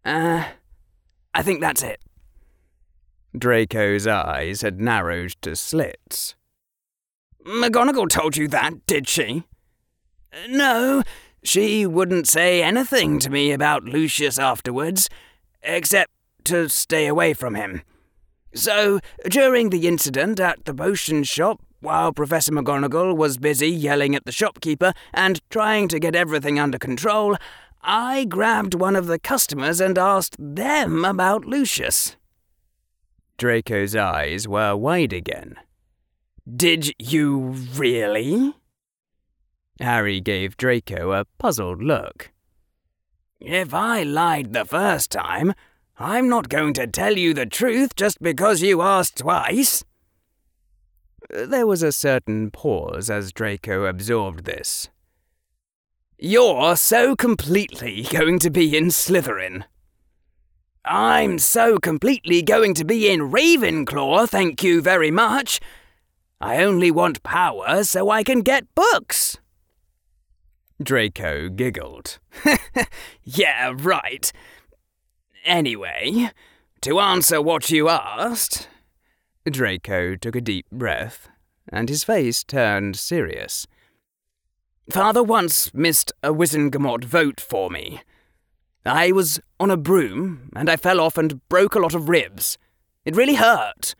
[0.04, 0.44] Uh,
[1.34, 2.00] I think that's it.
[3.36, 6.34] Draco's eyes had narrowed to slits.
[7.46, 9.44] McGonagall told you that, did she?
[10.48, 11.02] No,
[11.42, 15.08] she wouldn't say anything to me about Lucius afterwards,
[15.62, 16.10] except
[16.44, 17.82] to stay away from him.
[18.54, 18.98] So,
[19.28, 24.32] during the incident at the potion shop, while Professor McGonagall was busy yelling at the
[24.32, 27.36] shopkeeper and trying to get everything under control,
[27.82, 32.16] I grabbed one of the customers and asked them about Lucius.
[33.38, 35.56] Draco's eyes were wide again.
[36.56, 37.38] Did you
[37.74, 38.54] really?
[39.80, 42.32] Harry gave Draco a puzzled look.
[43.40, 45.54] If I lied the first time,
[45.98, 49.82] I'm not going to tell you the truth just because you asked twice.
[51.30, 54.90] There was a certain pause as Draco absorbed this.
[56.22, 59.64] You're so completely going to be in Slytherin.
[60.84, 65.60] I'm so completely going to be in Ravenclaw, thank you very much.
[66.38, 69.38] I only want power so I can get books.
[70.82, 72.18] Draco giggled.
[73.24, 74.30] yeah, right.
[75.46, 76.30] Anyway,
[76.82, 78.68] to answer what you asked.
[79.46, 81.30] Draco took a deep breath,
[81.72, 83.66] and his face turned serious.
[84.92, 88.00] Father once missed a Wizengamot vote for me.
[88.84, 92.58] I was on a broom, and I fell off and broke a lot of ribs.
[93.04, 93.94] It really hurt.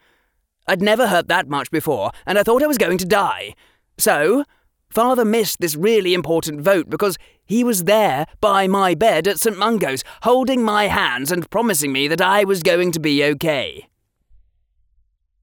[0.67, 3.55] I'd never hurt that much before, and I thought I was going to die.
[3.97, 4.43] So,
[4.89, 9.57] Father missed this really important vote because he was there by my bed at St.
[9.57, 13.87] Mungo's, holding my hands and promising me that I was going to be okay.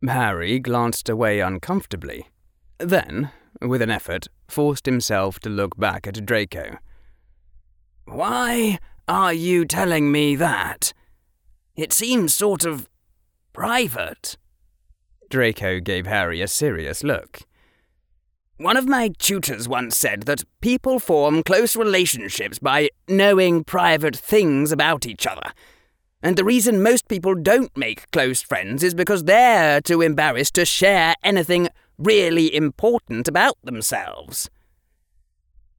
[0.07, 2.27] Harry glanced away uncomfortably.
[2.79, 3.31] Then,
[3.61, 6.79] with an effort, forced himself to look back at Draco.
[8.05, 10.93] Why are you telling me that?
[11.77, 12.89] It seems sort of
[13.53, 14.37] private.
[15.31, 17.41] Draco gave Harry a serious look.
[18.57, 24.73] One of my tutors once said that people form close relationships by knowing private things
[24.73, 25.53] about each other.
[26.23, 30.65] And the reason most people don't make close friends is because they're too embarrassed to
[30.65, 31.69] share anything
[31.99, 34.49] really important about themselves.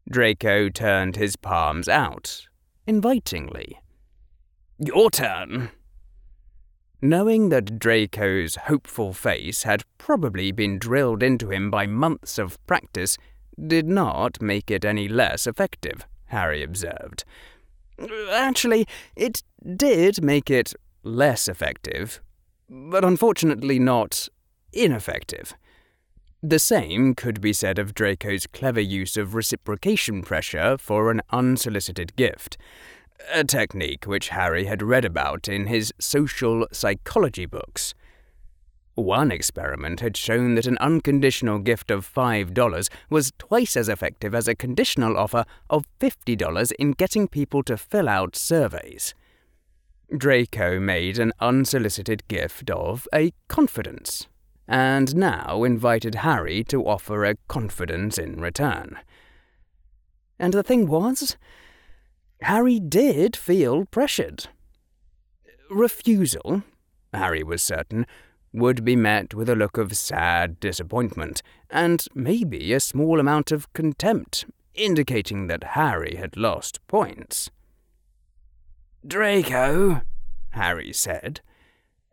[0.10, 2.48] Draco turned his palms out,
[2.86, 3.80] invitingly.
[4.78, 5.70] Your turn.
[7.02, 13.18] Knowing that Draco's hopeful face had probably been drilled into him by months of practice
[13.68, 17.24] did not make it any less effective, Harry observed.
[18.32, 19.44] Actually, it
[19.76, 22.22] did make it less effective,
[22.70, 24.28] but unfortunately not
[24.74, 25.54] ineffective.
[26.42, 32.16] The same could be said of Draco's clever use of reciprocation pressure for an unsolicited
[32.16, 32.58] gift
[33.32, 37.94] a technique which Harry had read about in his social psychology books.
[38.96, 44.48] One experiment had shown that an unconditional gift of $5 was twice as effective as
[44.48, 49.14] a conditional offer of $50 in getting people to fill out surveys.
[50.16, 54.28] Draco made an unsolicited gift of a confidence,
[54.70, 59.00] and now invited Harry to offer a confidence in return.
[60.38, 61.38] And the thing was,
[62.42, 64.46] Harry did feel pressured.
[65.72, 66.62] Refusal,
[67.12, 68.06] Harry was certain,
[68.54, 71.42] would be met with a look of sad disappointment,
[71.72, 74.46] and maybe a small amount of contempt,
[74.76, 77.50] indicating that Harry had lost points.
[79.06, 80.02] Draco,
[80.52, 81.42] Harry said,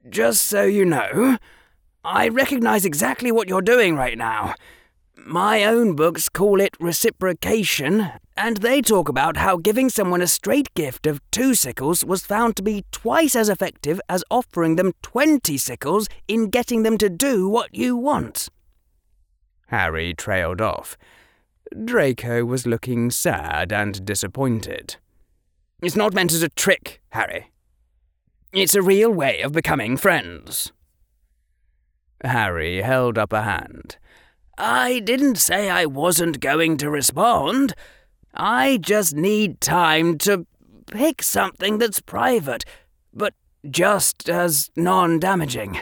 [0.08, 1.36] just so you know,
[2.08, 4.54] I recognize exactly what you're doing right now.
[5.16, 10.72] My own books call it reciprocation, and they talk about how giving someone a straight
[10.74, 15.58] gift of two sickles was found to be twice as effective as offering them 20
[15.58, 18.50] sickles in getting them to do what you want.
[19.66, 20.96] Harry trailed off.
[21.84, 24.94] Draco was looking sad and disappointed.
[25.82, 27.50] It's not meant as a trick, Harry.
[28.52, 30.70] It's a real way of becoming friends.
[32.24, 33.96] Harry held up a hand.
[34.58, 37.74] I didn't say I wasn't going to respond.
[38.34, 40.46] I just need time to
[40.90, 42.64] pick something that's private,
[43.12, 43.34] but
[43.68, 45.80] just as non damaging.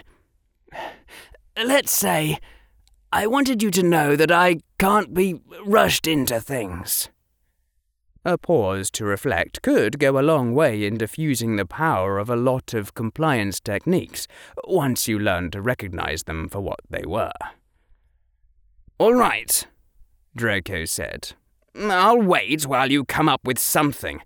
[1.57, 2.39] Let's say
[3.13, 7.11] I wanted you to know that I can't be rushed into things.
[8.27, 12.37] A pause to reflect could go a long way in diffusing the power of a
[12.37, 14.27] lot of compliance techniques
[14.67, 17.33] once you learn to recognize them for what they were.
[18.97, 19.67] All right,
[20.35, 21.33] Draco said.
[21.79, 24.23] I'll wait while you come up with something.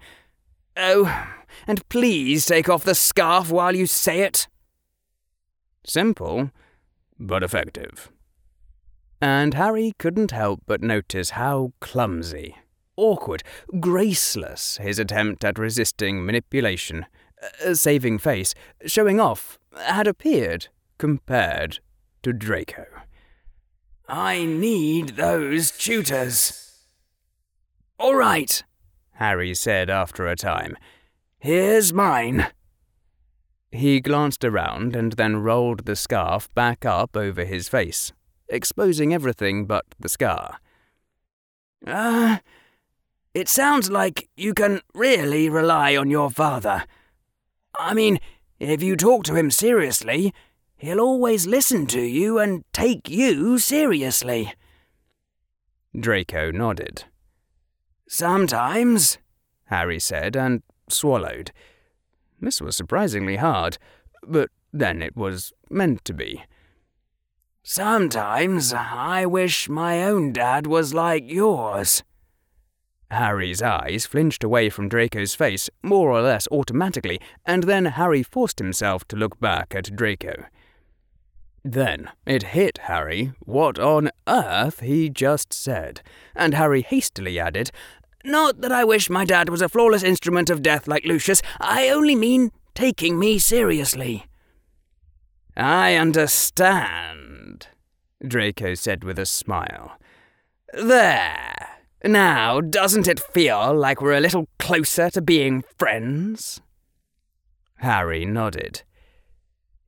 [0.77, 1.27] Oh,
[1.67, 4.47] and please take off the scarf while you say it.
[5.85, 6.53] Simple,
[7.19, 8.13] but effective.
[9.21, 12.55] And Harry couldn't help but notice how clumsy
[12.99, 13.43] awkward,
[13.81, 17.07] graceless his attempt at resisting manipulation,
[17.65, 20.69] a saving face, showing off, had appeared
[20.99, 21.79] compared
[22.23, 22.85] to Draco.
[24.09, 26.85] I need those tutors.
[27.99, 28.63] All right,
[29.13, 30.77] Harry said after a time.
[31.39, 32.47] Here's mine.
[33.71, 38.13] He glanced around and then rolled the scarf back up over his face,
[38.49, 40.59] exposing everything but the scar.
[41.87, 42.39] Ah, uh,
[43.39, 46.85] it sounds like you can really rely on your father.
[47.79, 48.19] I mean,
[48.59, 50.35] if you talk to him seriously,
[50.77, 54.53] he'll always listen to you and take you seriously.
[55.99, 57.05] Draco nodded.
[58.09, 59.19] Sometimes,
[59.67, 61.53] Harry said, and swallowed.
[62.41, 63.79] This was surprisingly hard,
[64.27, 66.43] but then it was meant to be.
[67.63, 72.03] Sometimes I wish my own dad was like yours.
[73.11, 78.59] Harry's eyes flinched away from Draco's face, more or less automatically, and then Harry forced
[78.59, 80.45] himself to look back at Draco.
[81.65, 86.03] Then it hit Harry what on earth he just said,
[86.35, 87.71] and Harry hastily added,
[88.25, 91.89] Not that I wish my dad was a flawless instrument of death like Lucius, I
[91.89, 94.27] only mean taking me seriously.
[95.57, 97.67] I understand,
[98.27, 99.99] Draco said with a smile.
[100.73, 101.78] There.
[102.05, 106.61] Now, doesn't it feel like we're a little closer to being friends?
[107.79, 108.83] Harry nodded.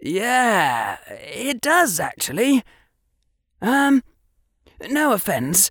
[0.00, 2.64] Yeah, it does actually.
[3.62, 4.02] Um,
[4.88, 5.70] no offense,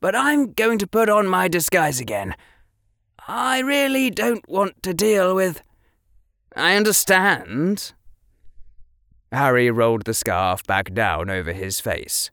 [0.00, 2.34] but I'm going to put on my disguise again.
[3.26, 5.62] I really don't want to deal with.
[6.56, 7.92] I understand.
[9.32, 12.30] Harry rolled the scarf back down over his face.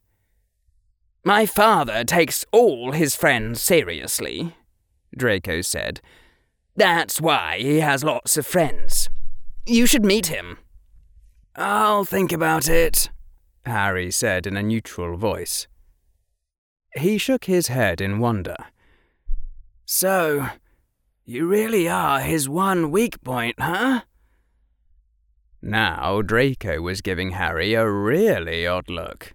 [1.24, 4.56] My father takes all his friends seriously,
[5.16, 6.02] Draco said.
[6.76, 9.10] That's why he has lots of friends.
[9.68, 10.58] You should meet him.
[11.56, 13.12] I'll think about it,
[13.66, 15.68] Harry said in a neutral voice.
[16.96, 18.56] He shook his head in wonder.
[19.86, 20.48] So,
[21.24, 24.02] you really are his one weak point, huh?
[25.62, 29.34] Now Draco was giving Harry a really odd look.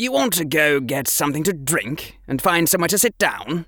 [0.00, 3.66] You want to go get something to drink and find somewhere to sit down?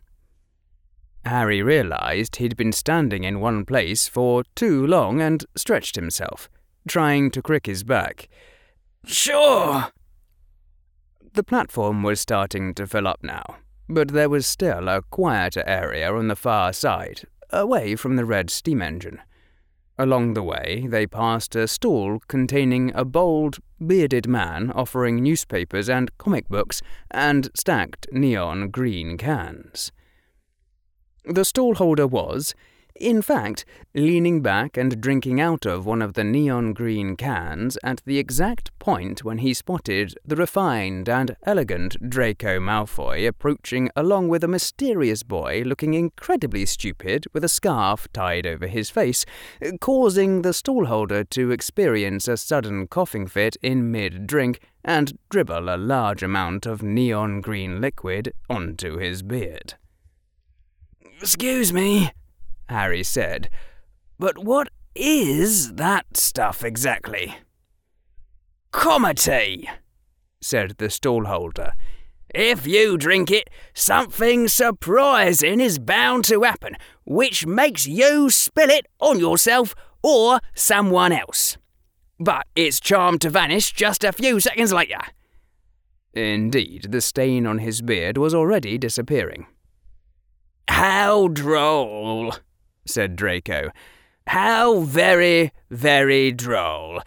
[1.24, 6.48] Harry realized he'd been standing in one place for too long and stretched himself,
[6.86, 8.28] trying to crick his back.
[9.04, 9.88] Sure.
[11.32, 13.56] The platform was starting to fill up now,
[13.88, 18.50] but there was still a quieter area on the far side, away from the red
[18.50, 19.20] steam engine.
[19.98, 26.16] Along the way, they passed a stall containing a bold, bearded man offering newspapers and
[26.18, 29.92] comic books and stacked neon green cans.
[31.24, 32.54] The stallholder was,
[33.01, 38.03] In fact, leaning back and drinking out of one of the neon green cans at
[38.05, 44.44] the exact point when he spotted the refined and elegant Draco Malfoy approaching along with
[44.44, 49.24] a mysterious boy looking incredibly stupid with a scarf tied over his face,
[49.80, 55.78] causing the stallholder to experience a sudden coughing fit in mid drink and dribble a
[55.78, 59.72] large amount of neon green liquid onto his beard.
[61.22, 62.11] Excuse me,
[62.70, 63.50] Harry said.
[64.18, 67.36] But what is that stuff exactly?
[68.72, 69.68] Comed-Tea,
[70.40, 71.72] said the stallholder.
[72.32, 78.86] If you drink it, something surprising is bound to happen, which makes you spill it
[79.00, 81.58] on yourself or someone else.
[82.20, 85.00] But it's charmed to vanish just a few seconds later.
[86.12, 89.46] Indeed, the stain on his beard was already disappearing.
[90.68, 92.34] How droll,
[92.93, 93.70] said Draco.
[94.26, 97.01] How very, very droll.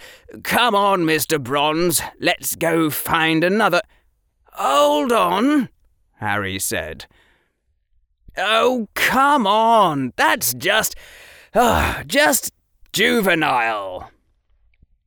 [0.44, 1.42] Come on, Mr.
[1.42, 3.82] Bronze, let's go find another.
[4.54, 5.70] Hold on,
[6.18, 7.06] Harry said.
[8.38, 10.96] Oh, come on, that's just.
[11.54, 12.52] Uh, just
[12.92, 14.10] juvenile.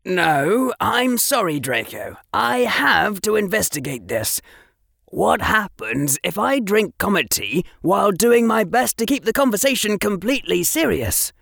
[0.04, 2.16] No, I'm sorry, Draco.
[2.32, 4.40] I have to investigate this.
[5.08, 10.64] What happens if I drink Comed-Tea while doing my best to keep the conversation completely
[10.64, 11.32] serious?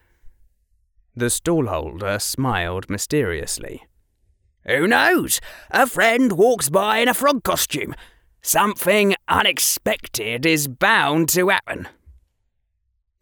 [1.17, 3.85] The stallholder smiled mysteriously.
[4.67, 5.41] Who knows?
[5.71, 7.95] A friend walks by in a frog costume.
[8.43, 11.89] Something unexpected is bound to happen.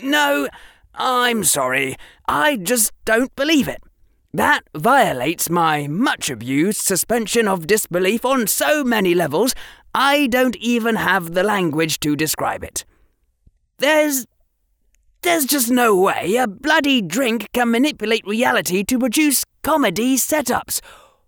[0.01, 0.49] No,
[0.93, 1.95] I'm sorry.
[2.27, 3.81] I just don't believe it.
[4.35, 9.55] That violates my much abused suspension of disbelief on so many levels,
[9.95, 12.85] I don't even have the language to describe it.
[13.79, 14.27] There's.
[15.23, 20.81] There's just no way a bloody drink can manipulate reality to produce comedy setups,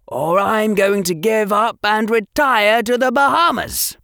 [0.09, 3.97] or I'm going to give up and retire to the Bahamas.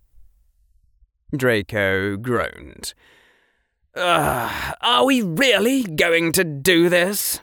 [1.36, 2.94] Draco groaned.
[3.96, 7.40] Uh, are we really going to do this?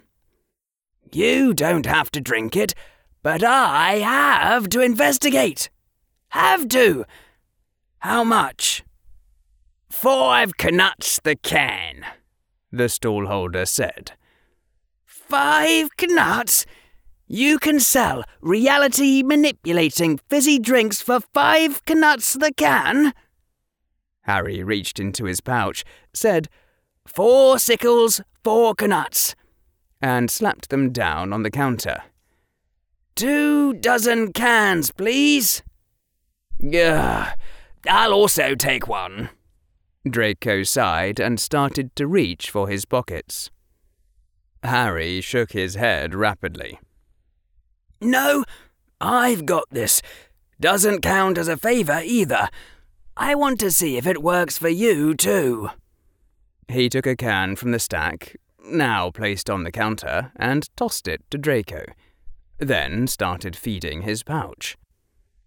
[1.12, 2.74] You don't have to drink it,
[3.24, 5.70] but I have to investigate.
[6.30, 7.06] Have to.
[8.00, 8.84] How much?
[9.90, 12.06] Five knuts the can,
[12.72, 14.12] the stallholder said.
[15.06, 16.66] Five knuts?
[17.26, 23.14] You can sell reality manipulating fizzy drinks for five knuts the can?
[24.22, 26.48] Harry reached into his pouch, said,
[27.08, 29.36] Four sickles, four knuts,
[30.02, 32.04] and slapped them down on the counter.
[33.16, 35.64] Two dozen cans, please.
[36.64, 37.38] Ugh,
[37.88, 39.30] I'll also take one.
[40.10, 43.52] Draco sighed and started to reach for his pockets.
[44.64, 46.80] Harry shook his head rapidly.
[48.02, 48.44] No,
[49.00, 50.02] I've got this.
[50.60, 52.50] Doesn't count as a favour either.
[53.16, 55.70] I want to see if it works for you too.
[56.68, 61.22] He took a can from the stack, now placed on the counter, and tossed it
[61.30, 61.86] to Draco,
[62.58, 64.78] then started feeding his pouch.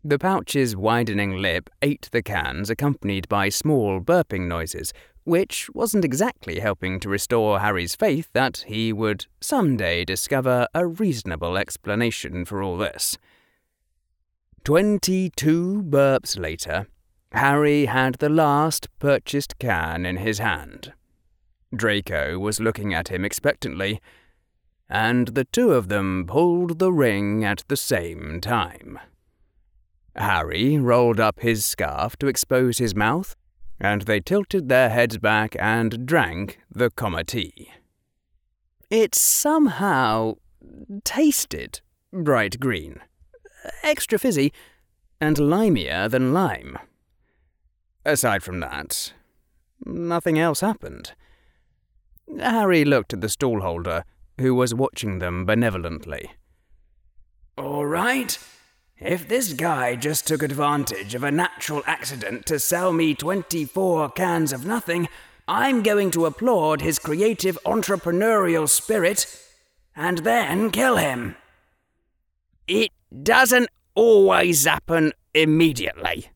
[0.02, 4.94] The pouch's widening lip ate the cans, accompanied by small burping noises,
[5.24, 11.58] which wasn't exactly helping to restore Harry's faith that he would someday discover a reasonable
[11.58, 13.18] explanation for all this.
[14.64, 16.86] Twenty two burps later,
[17.32, 20.94] Harry had the last purchased can in his hand.
[21.76, 24.00] Draco was looking at him expectantly,
[24.88, 28.98] and the two of them pulled the ring at the same time.
[30.16, 33.36] Harry rolled up his scarf to expose his mouth,
[33.78, 37.70] and they tilted their heads back and drank the Comed-Tea.
[38.90, 40.34] It somehow
[41.04, 41.80] tasted
[42.12, 43.00] bright green,
[43.82, 44.52] extra fizzy,
[45.20, 46.78] and limier than lime.
[48.04, 49.12] Aside from that,
[49.84, 51.12] nothing else happened.
[52.38, 54.04] Harry looked at the stallholder,
[54.38, 56.30] who was watching them benevolently.
[57.58, 58.38] All right,
[59.00, 64.52] if this guy just took advantage of a natural accident to sell me 24 cans
[64.52, 65.08] of nothing,
[65.48, 69.26] I'm going to applaud his creative entrepreneurial spirit
[69.96, 71.36] and then kill him.
[72.68, 72.90] It
[73.22, 76.30] doesn't always happen immediately,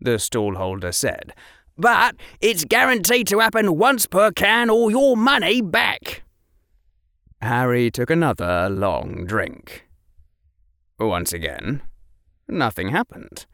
[0.00, 1.34] the stallholder said,
[1.76, 6.22] but it's guaranteed to happen once per can or your money back.
[7.40, 9.86] Harry took another long drink.
[11.08, 11.82] Once again,
[12.48, 13.46] nothing happened.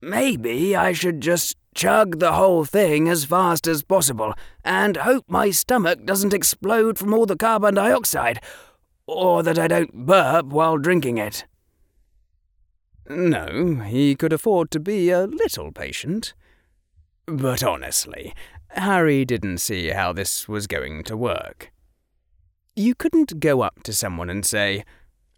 [0.00, 5.50] maybe I should just chug the whole thing as fast as possible and hope my
[5.50, 8.40] stomach doesn't explode from all the carbon dioxide,
[9.06, 11.44] or that I don't burp while drinking it.
[13.08, 16.34] No, he could afford to be a little patient.
[17.26, 18.34] But honestly,
[18.70, 21.72] Harry didn't see how this was going to work.
[22.74, 24.84] You couldn't go up to someone and say,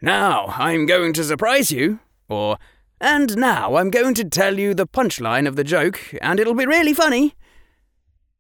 [0.01, 2.59] Now I'm going to surprise you, or
[3.01, 6.67] And now I'm going to tell you the punchline of the joke, and it'll be
[6.67, 7.35] really funny.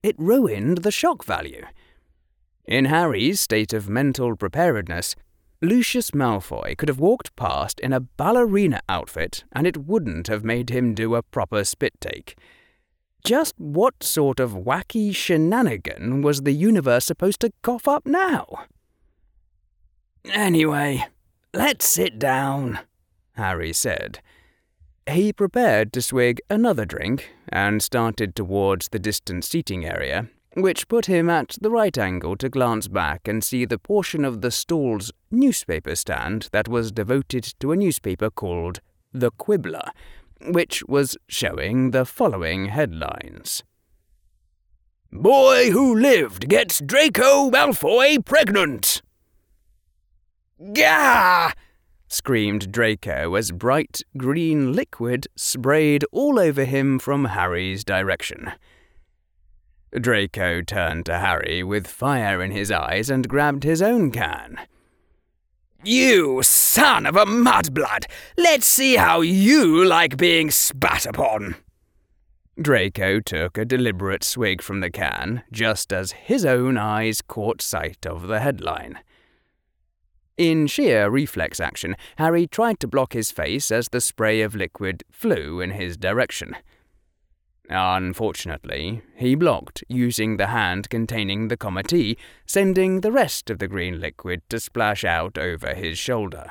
[0.03, 1.65] It ruined the shock value.
[2.67, 5.17] In Harry's state of mental preparedness,
[5.61, 10.71] Lucius Malfoy could have walked past in a ballerina outfit and it wouldn't have made
[10.71, 12.37] him do a proper spit take.
[13.25, 18.67] Just what sort of wacky shenanigan was the universe supposed to cough up now?
[20.27, 21.07] Anyway,
[21.55, 22.81] let's sit down,
[23.33, 24.21] Harry said.
[25.09, 31.07] He prepared to swig another drink and started towards the distant seating area, which put
[31.07, 35.13] him at the right angle to glance back and see the portion of the stall's
[35.31, 38.81] newspaper stand that was devoted to a newspaper called
[39.13, 39.91] The Quibbler,
[40.47, 43.63] which was showing the following headlines.
[45.13, 49.03] Boy who lived gets Draco Malfoy pregnant!
[50.73, 51.53] Gah!
[52.09, 58.53] screamed Draco as bright green liquid sprayed all over him from Harry's direction.
[59.93, 64.59] Draco turned to Harry with fire in his eyes and grabbed his own can.
[65.83, 68.07] You son of a mudblood!
[68.39, 71.57] Let's see how you like being spat upon!
[72.61, 78.07] Draco took a deliberate swig from the can, just as his own eyes caught sight
[78.07, 79.01] of the headline.
[80.37, 85.05] In sheer reflex action, Harry tried to block his face as the spray of liquid
[85.11, 86.57] flew in his direction.
[87.71, 94.01] Unfortunately, he blocked using the hand containing the Comed-Tea, sending the rest of the green
[94.01, 96.51] liquid to splash out over his shoulder.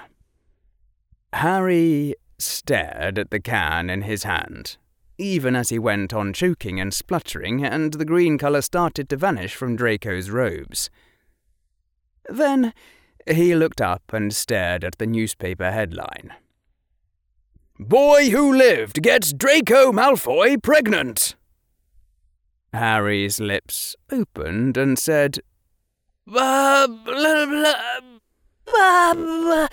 [1.34, 4.78] Harry stared at the can in his hand,
[5.18, 9.56] even as he went on choking and spluttering, and the green colour started to vanish
[9.56, 10.90] from Draco's robes.
[12.30, 12.74] Then
[13.28, 16.34] he looked up and stared at the newspaper headline.
[17.80, 21.36] Boy who lived gets Draco Malfoy pregnant.
[22.72, 25.40] Harry's lips opened and said,
[26.26, 27.76] blah, blah, blah,
[28.66, 29.68] blah, blah.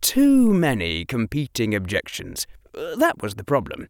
[0.00, 2.46] Too many competing objections.
[2.72, 3.88] That was the problem.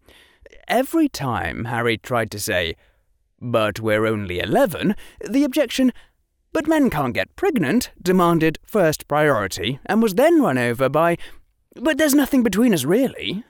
[0.68, 2.76] Every time Harry tried to say,
[3.40, 4.94] but we're only eleven,
[5.28, 5.92] the objection,
[6.54, 11.18] but men can't get pregnant, demanded first priority and was then run over by,
[11.74, 13.44] but there's nothing between us, really.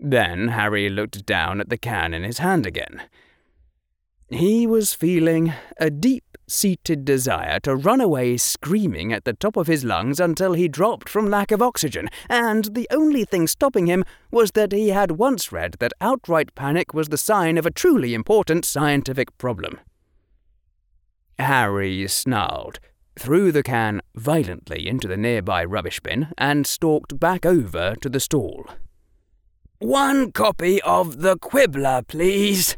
[0.00, 3.02] Then Harry looked down at the can in his hand again.
[4.28, 9.68] He was feeling a deep seated desire to run away screaming at the top of
[9.68, 14.04] his lungs until he dropped from lack of oxygen, and the only thing stopping him
[14.32, 18.12] was that he had once read that outright panic was the sign of a truly
[18.12, 19.78] important scientific problem.
[21.38, 22.78] Harry snarled,
[23.18, 28.20] threw the can violently into the nearby rubbish bin, and stalked back over to the
[28.20, 28.66] stall.
[29.78, 32.76] One copy of The Quibbler, please.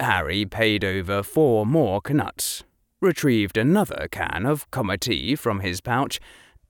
[0.00, 2.64] Harry paid over four more knuts,
[3.00, 6.18] retrieved another can of Comed-Tea from his pouch,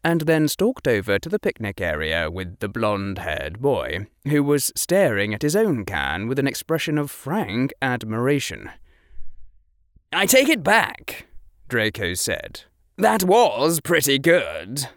[0.05, 4.73] and then stalked over to the picnic area with the blonde haired boy, who was
[4.75, 8.71] staring at his own can with an expression of frank admiration.
[10.13, 11.27] I take it back,
[11.69, 12.63] Draco said.
[12.99, 14.89] That was pretty good.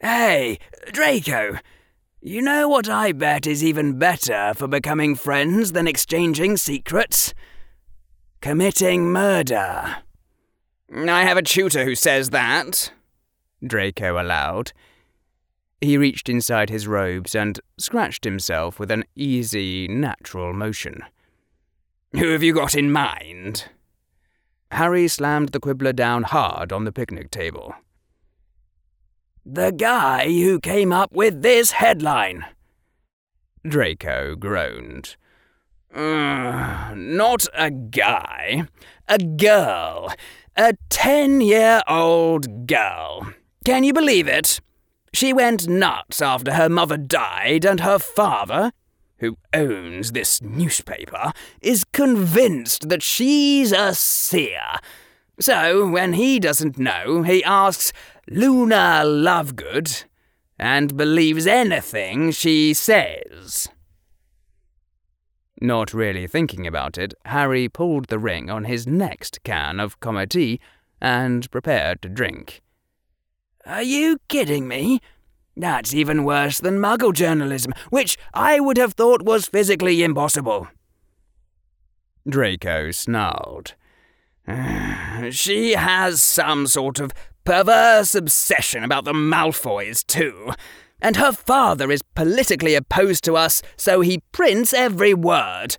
[0.00, 0.58] Hey,
[0.92, 1.58] Draco,
[2.20, 7.32] you know what I bet is even better for becoming friends than exchanging secrets?
[8.40, 9.96] Committing murder.
[10.94, 12.92] I have a tutor who says that,
[13.66, 14.72] Draco allowed.
[15.80, 21.04] He reached inside his robes and scratched himself with an easy, natural motion.
[22.12, 23.68] Who have you got in mind?
[24.72, 27.74] Harry slammed the quibbler down hard on the picnic table.
[29.44, 32.44] The guy who came up with this headline.
[33.66, 35.16] Draco groaned.
[35.94, 38.64] Uh, not a guy,
[39.08, 40.12] a girl.
[40.54, 43.32] A ten year old girl.
[43.64, 44.60] Can you believe it?
[45.14, 48.72] She went nuts after her mother died, and her father,
[49.18, 54.62] who owns this newspaper, is convinced that she's a seer.
[55.40, 57.92] So, when he doesn't know, he asks
[58.28, 60.04] Luna Lovegood,
[60.58, 63.68] and believes anything she says.
[65.60, 70.60] Not really thinking about it, Harry pulled the ring on his next can of Comed-Tea
[71.00, 72.62] and prepared to drink.
[73.64, 75.00] Are you kidding me?
[75.58, 80.68] That's even worse than muggle journalism, which I would have thought was physically impossible.
[82.28, 83.74] Draco snarled.
[85.30, 87.12] she has some sort of
[87.44, 90.52] perverse obsession about the Malfoys, too.
[91.00, 95.76] And her father is politically opposed to us, so he prints every word.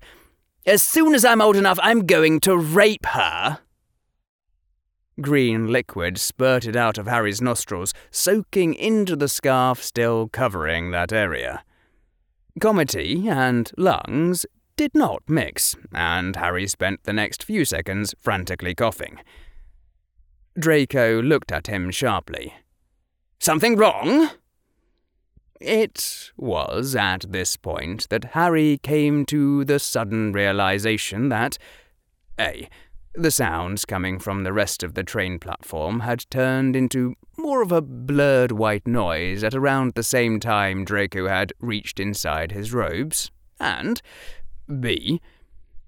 [0.66, 3.60] As soon as I'm old enough, I'm going to rape her.
[5.20, 11.62] Green liquid spurted out of Harry's nostrils, soaking into the scarf still covering that area.
[12.60, 14.46] Comed-Tea and lungs
[14.76, 19.18] did not mix, and Harry spent the next few seconds frantically coughing.
[20.58, 22.54] Draco looked at him sharply.
[23.38, 24.30] Something wrong?
[25.60, 31.58] It was at this point that Harry came to the sudden realization that
[32.38, 32.68] A.
[33.14, 37.72] The sounds coming from the rest of the train platform had turned into more of
[37.72, 43.32] a blurred white noise at around the same time Draco had reached inside his robes,
[43.58, 44.00] and
[44.78, 45.20] B.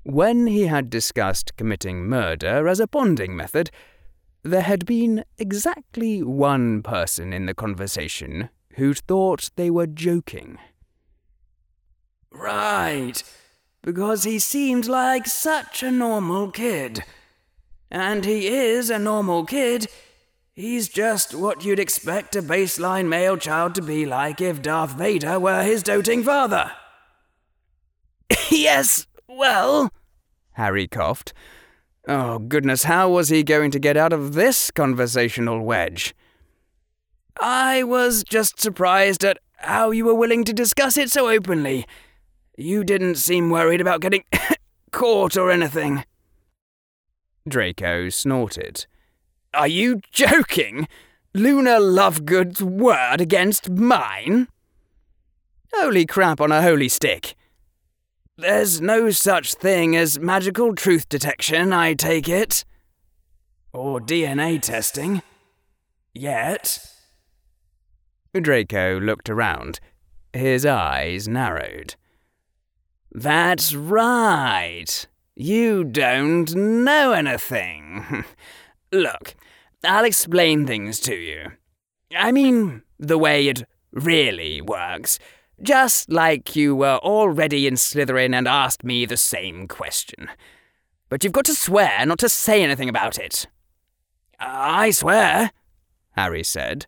[0.03, 3.71] When he had discussed committing murder as a bonding method,
[4.43, 10.59] there had been exactly one person in the conversation who'd thought they were joking.
[12.33, 13.23] Right,
[13.83, 17.05] because he seemed like such a normal kid.
[17.91, 19.89] And he is a normal kid.
[20.55, 25.39] He's just what you'd expect a baseline male child to be like if Darth Vader
[25.39, 26.73] were his doting father.
[28.51, 29.91] yes, well,
[30.53, 31.33] Harry coughed.
[32.07, 36.15] Oh, goodness, how was he going to get out of this conversational wedge?
[37.41, 41.87] I was just surprised at how you were willing to discuss it so openly.
[42.57, 44.25] You didn't seem worried about getting
[44.93, 46.05] caught or anything.
[47.49, 48.87] Draco snorted.
[49.55, 50.87] Are you joking?
[51.35, 54.49] Luna Lovegood's word against mine?
[55.73, 57.35] Holy crap on a holy stick.
[58.37, 62.65] There's no such thing as magical truth detection, I take it.
[63.73, 65.23] Or DNA testing.
[66.15, 66.87] Yet.
[68.39, 69.81] Draco looked around.
[70.33, 71.95] His eyes narrowed.
[73.15, 75.07] That's right.
[75.37, 78.25] You don't know anything.
[78.93, 79.35] Look,
[79.85, 81.53] I'll explain things to you.
[82.17, 85.19] I mean, the way it really works.
[85.63, 90.29] Just like you were already in Slytherin and asked me the same question.
[91.09, 93.47] But you've got to swear not to say anything about it.
[94.41, 95.53] I swear,
[96.13, 96.87] Harry said.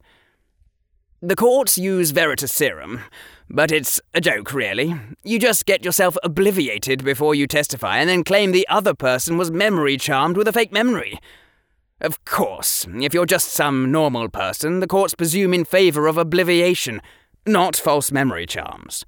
[1.20, 3.00] The courts use Veritaserum,
[3.48, 4.94] but it's a joke, really.
[5.22, 9.50] You just get yourself obliviated before you testify and then claim the other person was
[9.50, 11.18] memory charmed with a fake memory.
[12.00, 17.00] Of course, if you're just some normal person, the courts presume in favour of obliviation,
[17.46, 19.04] not false memory charms.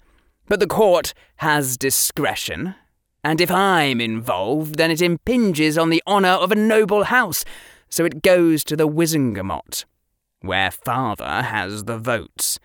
[0.49, 2.75] But the court has discretion,
[3.25, 7.45] and if I'm involved, then it impinges on the honour of a noble house,
[7.89, 9.85] so it goes to the Wizengamot
[10.47, 12.59] where father has the votes.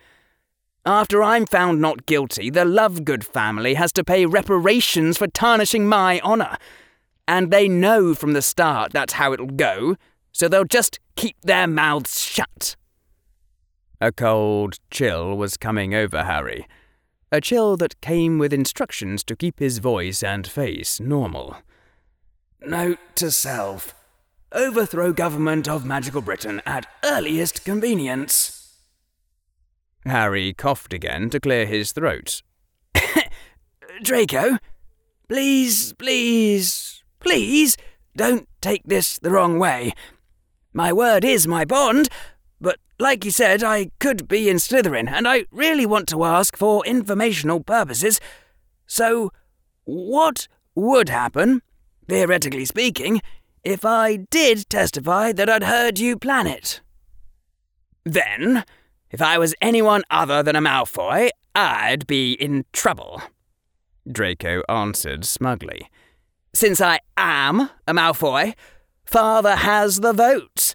[0.84, 6.18] After I'm found not guilty, the Lovegood family has to pay reparations for tarnishing my
[6.20, 6.56] honour.
[7.28, 9.96] And they know from the start that's how it'll go,
[10.32, 12.74] so they'll just keep their mouths shut.
[14.00, 16.66] A cold chill was coming over Harry.
[17.30, 21.58] A chill that came with instructions to keep his voice and face normal.
[22.60, 23.94] Note to self
[24.50, 28.61] overthrow government of magical Britain at earliest convenience.
[30.04, 32.42] Harry coughed again to clear his throat.
[34.02, 34.58] Draco,
[35.28, 37.76] please, please, please,
[38.16, 39.92] don't take this the wrong way.
[40.72, 42.08] My word is my bond,
[42.60, 46.56] but like you said, I could be in Slytherin, and I really want to ask
[46.56, 48.20] for informational purposes.
[48.86, 49.32] So,
[49.84, 51.62] what would happen,
[52.08, 53.20] theoretically speaking,
[53.64, 56.80] if I did testify that I'd heard you plan it.
[58.04, 58.64] Then,
[59.12, 63.22] if I was anyone other than a Malfoy, I'd be in trouble.
[64.10, 65.88] Draco answered smugly.
[66.54, 68.54] Since I am a Malfoy,
[69.04, 70.74] Father has the votes,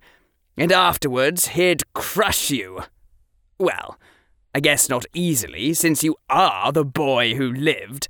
[0.55, 2.83] and afterwards he'd crush you.
[3.59, 3.99] Well,
[4.53, 8.07] I guess not easily, since you are the boy who lived.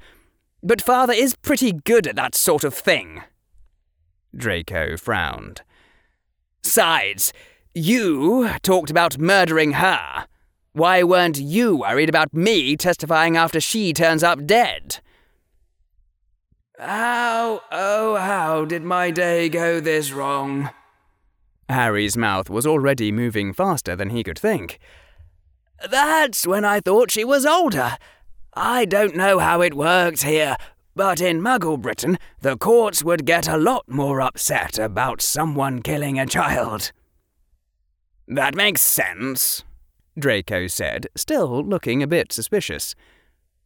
[0.61, 3.23] But Father is pretty good at that sort of thing.
[4.35, 5.61] Draco frowned.
[6.63, 7.31] Sides,
[7.73, 10.27] you talked about murdering her.
[10.73, 14.99] Why weren't you worried about me testifying after she turns up dead?
[16.79, 20.69] How, oh, how did my day go this wrong?
[21.67, 24.79] Harry's mouth was already moving faster than he could think.
[25.89, 27.97] That's when I thought she was older.
[28.53, 30.55] I don't know how it works here,
[30.95, 36.19] but in Muggle Britain, the courts would get a lot more upset about someone killing
[36.19, 36.91] a child.
[38.27, 39.63] That makes sense,
[40.17, 42.93] Draco said, still looking a bit suspicious.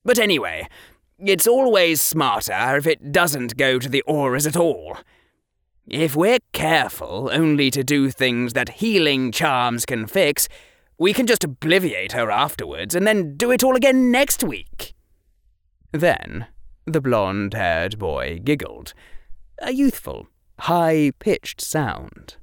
[0.05, 0.67] But anyway,
[1.17, 4.97] it's always smarter if it doesn't go to the Aurors at all.
[5.87, 10.47] If we're careful only to do things that healing charms can fix,
[10.97, 14.93] we can just obliviate her afterwards and then do it all again next week.
[15.91, 16.47] Then
[16.85, 18.93] the blonde haired boy giggled,
[19.59, 20.27] a youthful,
[20.59, 22.35] high pitched sound.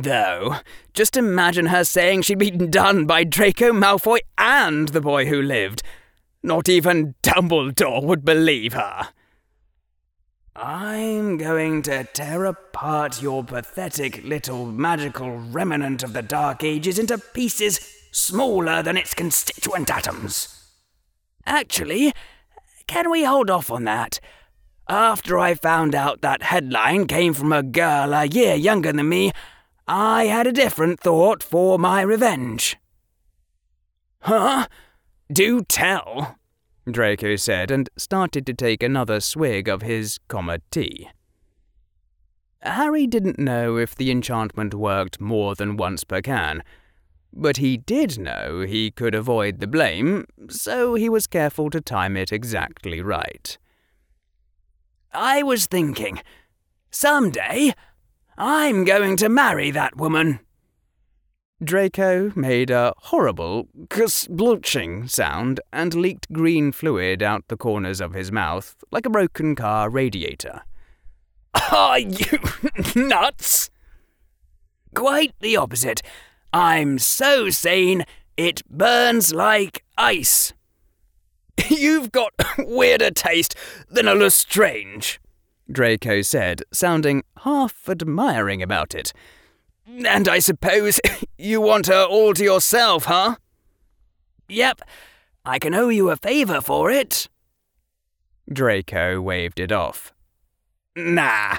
[0.00, 0.54] Though,
[0.94, 5.82] just imagine her saying she'd been done by Draco Malfoy and the boy who lived.
[6.40, 9.08] Not even Dumbledore would believe her.
[10.54, 17.18] I'm going to tear apart your pathetic little magical remnant of the Dark Ages into
[17.18, 17.80] pieces
[18.12, 20.70] smaller than its constituent atoms.
[21.44, 22.12] Actually,
[22.86, 24.20] can we hold off on that?
[24.88, 29.32] After I found out that headline came from a girl a year younger than me,
[29.88, 32.76] I had a different thought for my revenge.
[34.20, 34.66] Huh?
[35.32, 36.36] Do tell,
[36.90, 41.08] Draco said, and started to take another swig of his comma tea.
[42.60, 46.62] Harry didn't know if the enchantment worked more than once per can,
[47.32, 52.14] but he did know he could avoid the blame, so he was careful to time
[52.14, 53.56] it exactly right.
[55.14, 56.20] I was thinking,
[56.90, 57.72] someday
[58.40, 60.38] I'm going to marry that woman.
[61.60, 68.30] Draco made a horrible splooching sound and leaked green fluid out the corners of his
[68.30, 70.62] mouth like a broken car radiator.
[71.72, 72.38] Are you
[72.94, 73.70] nuts?
[74.94, 76.00] Quite the opposite.
[76.52, 78.04] I'm so sane,
[78.36, 80.52] it burns like ice.
[81.68, 83.56] You've got weirder taste
[83.90, 85.18] than a Lestrange,
[85.70, 89.12] Draco said, sounding half admiring about it.
[89.86, 91.00] And I suppose
[91.38, 93.36] you want her all to yourself, huh?
[94.48, 94.80] Yep,
[95.44, 97.28] I can owe you a favour for it.
[98.50, 100.12] Draco waved it off.
[100.96, 101.58] Nah,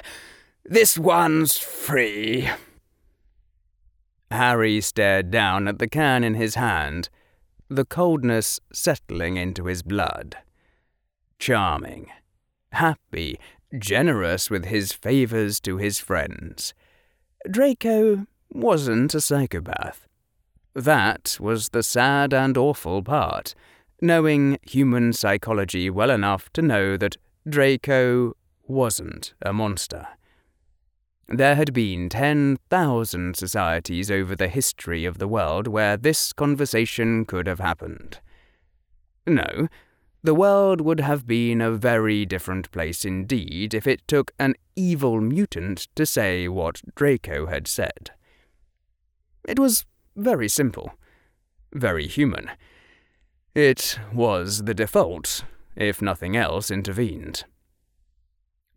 [0.64, 2.48] this one's free.
[4.30, 7.08] Harry stared down at the can in his hand,
[7.68, 10.36] the coldness settling into his blood.
[11.38, 12.08] Charming,
[12.72, 13.38] happy,
[13.78, 16.74] generous with his favours to his friends.
[17.50, 20.06] Draco wasn't a psychopath.
[20.74, 23.54] That was the sad and awful part,
[24.00, 27.16] knowing human psychology well enough to know that
[27.48, 28.34] Draco
[28.66, 30.06] wasn't a monster.
[31.28, 37.46] There had been 10,000 societies over the history of the world where this conversation could
[37.46, 38.18] have happened.
[39.26, 39.68] No,
[40.22, 45.20] the world would have been a very different place indeed if it took an evil
[45.20, 48.10] mutant to say what Draco had said.
[49.48, 50.92] It was very simple,
[51.72, 52.50] very human.
[53.54, 55.44] It was the default,
[55.74, 57.44] if nothing else intervened.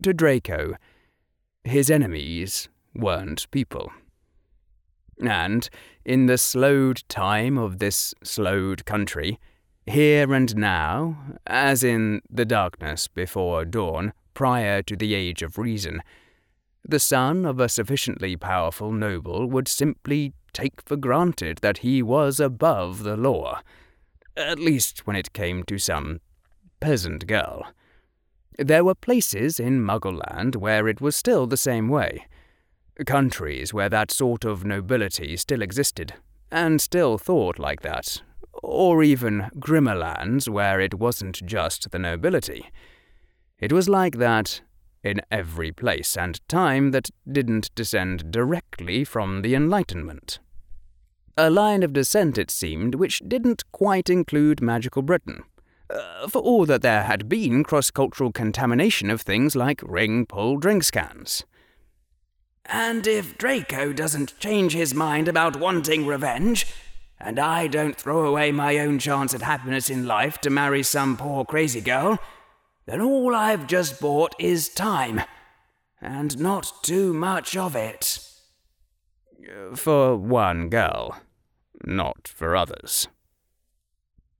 [0.03, 0.75] To Draco,
[1.63, 3.91] his enemies weren't people.
[5.21, 5.69] And,
[6.05, 9.39] in the slowed time of this slowed country,
[9.85, 16.01] here and now, as in the darkness before dawn, prior to the age of reason,
[16.85, 22.39] the son of a sufficiently powerful noble would simply take for granted that he was
[22.39, 23.61] above the law,
[24.35, 26.19] at least when it came to some
[26.79, 27.67] peasant girl.
[28.57, 32.27] There were places in Muggleland where it was still the same way,
[33.05, 36.13] countries where that sort of nobility still existed,
[36.51, 38.21] and still thought like that,
[38.61, 42.69] or even Grimmerlands where it wasn't just the nobility.
[43.59, 44.61] It was like that
[45.03, 50.39] in every place and time that didn't descend directly from the Enlightenment.
[51.35, 55.43] A line of descent, it seemed, which didn't quite include magical Britain,
[55.89, 60.57] uh, for all that there had been cross cultural contamination of things like ring pull
[60.57, 61.43] drink scans.
[62.65, 66.65] And if Draco doesn't change his mind about wanting revenge,
[67.23, 71.15] and I don't throw away my own chance at happiness in life to marry some
[71.15, 72.19] poor crazy girl,
[72.85, 75.21] then all I've just bought is time,
[76.01, 78.19] and not too much of it.
[79.75, 81.17] For one girl,
[81.85, 83.07] not for others,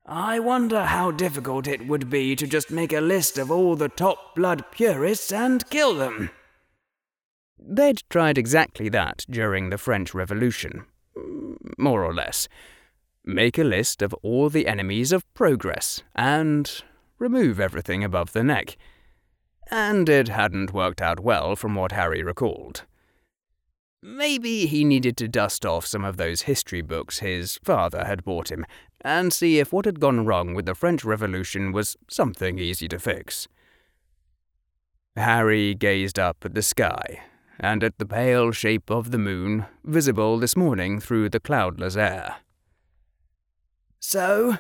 [0.06, 3.88] I wonder how difficult it would be to just make a list of all the
[3.88, 6.30] top blood purists and kill them.
[7.58, 10.86] They'd tried exactly that during the French Revolution.
[11.78, 12.50] More or less.
[13.26, 16.70] Make a list of all the enemies of progress and
[17.20, 18.78] remove everything above the neck.
[19.72, 22.84] And it hadn't worked out well from what Harry recalled.
[24.02, 28.52] Maybe he needed to dust off some of those history books his father had bought
[28.52, 28.66] him
[29.00, 33.00] and see if what had gone wrong with the French Revolution was something easy to
[33.00, 33.48] fix.
[35.16, 37.22] Harry gazed up at the sky
[37.58, 42.36] and at the pale shape of the moon visible this morning through the cloudless air.
[44.06, 44.58] So,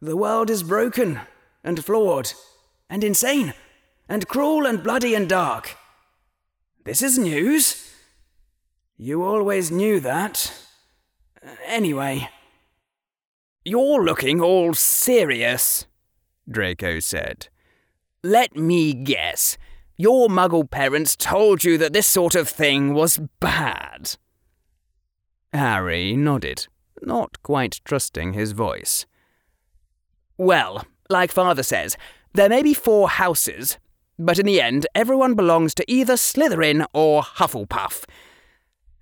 [0.00, 1.20] the world is broken
[1.62, 2.32] and flawed
[2.88, 3.52] and insane
[4.08, 5.76] and cruel and bloody and dark.
[6.86, 7.92] This is news.
[8.96, 10.52] You always knew that.
[11.46, 12.30] Uh, anyway.
[13.62, 15.84] You're looking all serious,
[16.50, 17.48] Draco said.
[18.24, 19.58] Let me guess.
[19.98, 24.16] Your muggle parents told you that this sort of thing was bad.
[25.52, 26.68] Harry nodded,
[27.02, 29.06] not quite trusting his voice.
[30.36, 31.96] Well, like father says,
[32.34, 33.78] there may be four houses,
[34.18, 38.04] but in the end, everyone belongs to either Slytherin or Hufflepuff.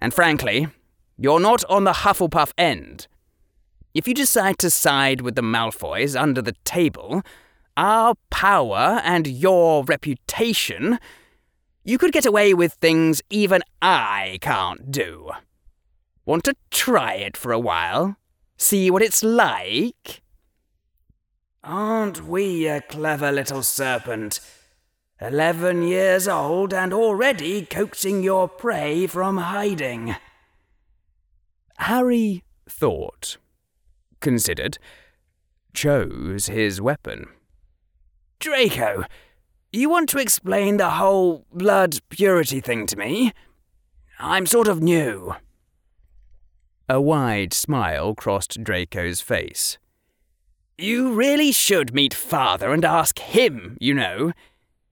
[0.00, 0.68] And frankly,
[1.18, 3.06] you're not on the Hufflepuff end.
[3.94, 7.22] If you decide to side with the Malfoys under the table,
[7.76, 10.98] our power and your reputation,
[11.84, 15.30] you could get away with things even I can't do.
[16.26, 18.16] Want to try it for a while?
[18.56, 20.22] See what it's like?
[21.62, 24.40] Aren't we a clever little serpent?
[25.20, 30.16] Eleven years old and already coaxing your prey from hiding.
[31.78, 33.36] Harry thought,
[34.20, 34.78] considered,
[35.74, 37.28] chose his weapon.
[38.40, 39.04] Draco,
[39.72, 43.32] you want to explain the whole blood purity thing to me?
[44.18, 45.36] I'm sort of new.
[46.88, 49.78] A wide smile crossed Draco's face.
[50.78, 54.32] You really should meet father and ask him, you know.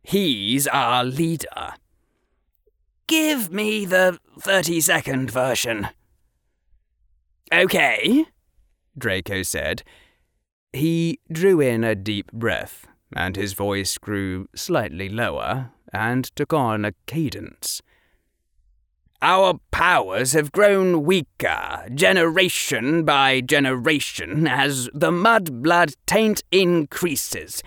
[0.02, 1.74] He's our leader.
[3.06, 5.88] Give me the 30 second version.
[7.52, 8.24] Okay,
[8.98, 9.82] Draco said.
[10.72, 16.84] He drew in a deep breath, and his voice grew slightly lower and took on
[16.84, 17.82] a cadence.
[19.26, 27.62] Our powers have grown weaker, generation by generation, as the mud blood taint increases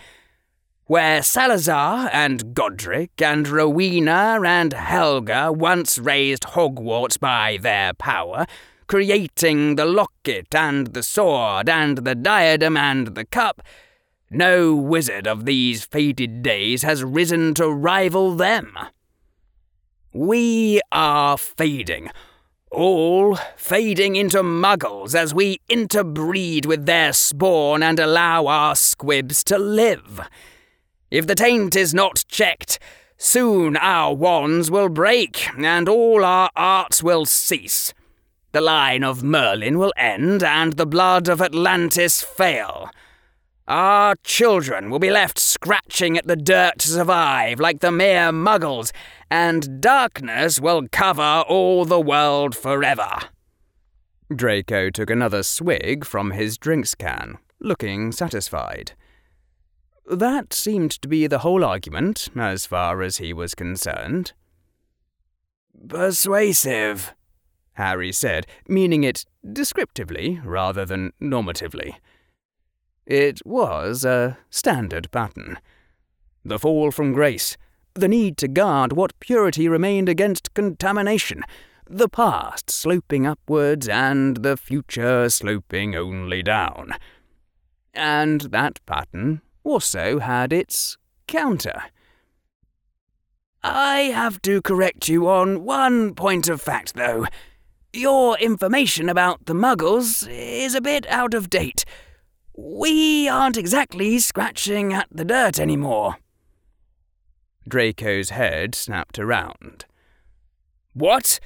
[0.85, 8.45] where Salazar and Godric and Rowena and Helga once raised Hogwarts by their power,
[8.85, 13.63] creating the locket and the sword and the diadem and the cup,
[14.29, 18.77] no wizard of these faded days has risen to rival them.
[20.17, 22.09] We are fading,
[22.71, 29.59] all fading into muggles as we interbreed with their spawn and allow our squibs to
[29.59, 30.21] live.
[31.11, 32.79] If the taint is not checked,
[33.19, 37.93] soon our wands will break, and all our arts will cease.
[38.53, 42.89] The line of Merlin will end, and the blood of Atlantis fail.
[43.67, 48.93] Our children will be left scratching at the dirt to survive like the mere muggles,
[49.29, 53.09] and darkness will cover all the world forever.
[54.33, 58.93] Draco took another swig from his drinks can, looking satisfied.
[60.09, 64.31] That seemed to be the whole argument, as far as he was concerned.
[65.89, 67.13] Persuasive,
[67.73, 71.95] Harry said, meaning it descriptively rather than normatively.
[73.07, 75.59] It was a standard pattern.
[76.43, 77.55] The fall from grace,
[77.93, 81.43] the need to guard what purity remained against contamination,
[81.89, 86.95] the past sloping upwards and the future sloping only down.
[87.93, 90.97] And that pattern also had its
[91.27, 91.83] counter.
[93.63, 97.25] I have to correct you on one point of fact, though.
[97.93, 101.85] Your information about the Muggles is a bit out of date.
[102.59, 106.17] We aren't exactly scratching at the dirt anymore.
[107.67, 109.85] Draco's head snapped around.
[110.93, 111.39] What?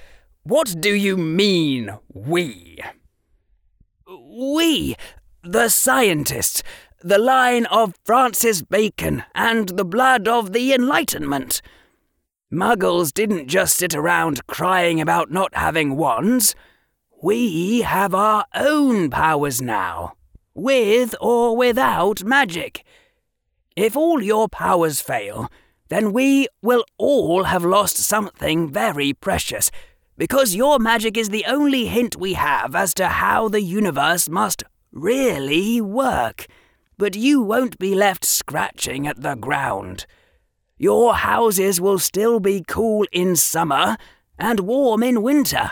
[0.44, 2.80] What do you mean, we?
[4.08, 4.96] We,
[5.44, 6.64] the scientists,
[7.02, 11.62] the line of Francis Bacon and the blood of the Enlightenment.
[12.54, 16.56] Muggles didn't just sit around crying about not having wands.
[17.22, 20.14] We have our own powers now.
[20.54, 22.84] With or without magic.
[23.76, 25.50] If all your powers fail,
[25.90, 29.72] then we will all have lost something very precious,
[30.18, 34.64] because your magic is the only hint we have as to how the universe must
[34.92, 36.48] really work.
[36.98, 40.06] But you won't be left scratching at the ground.
[40.78, 43.98] Your houses will still be cool in summer
[44.38, 45.72] and warm in winter.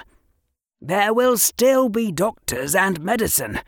[0.81, 3.59] There will still be doctors and medicine.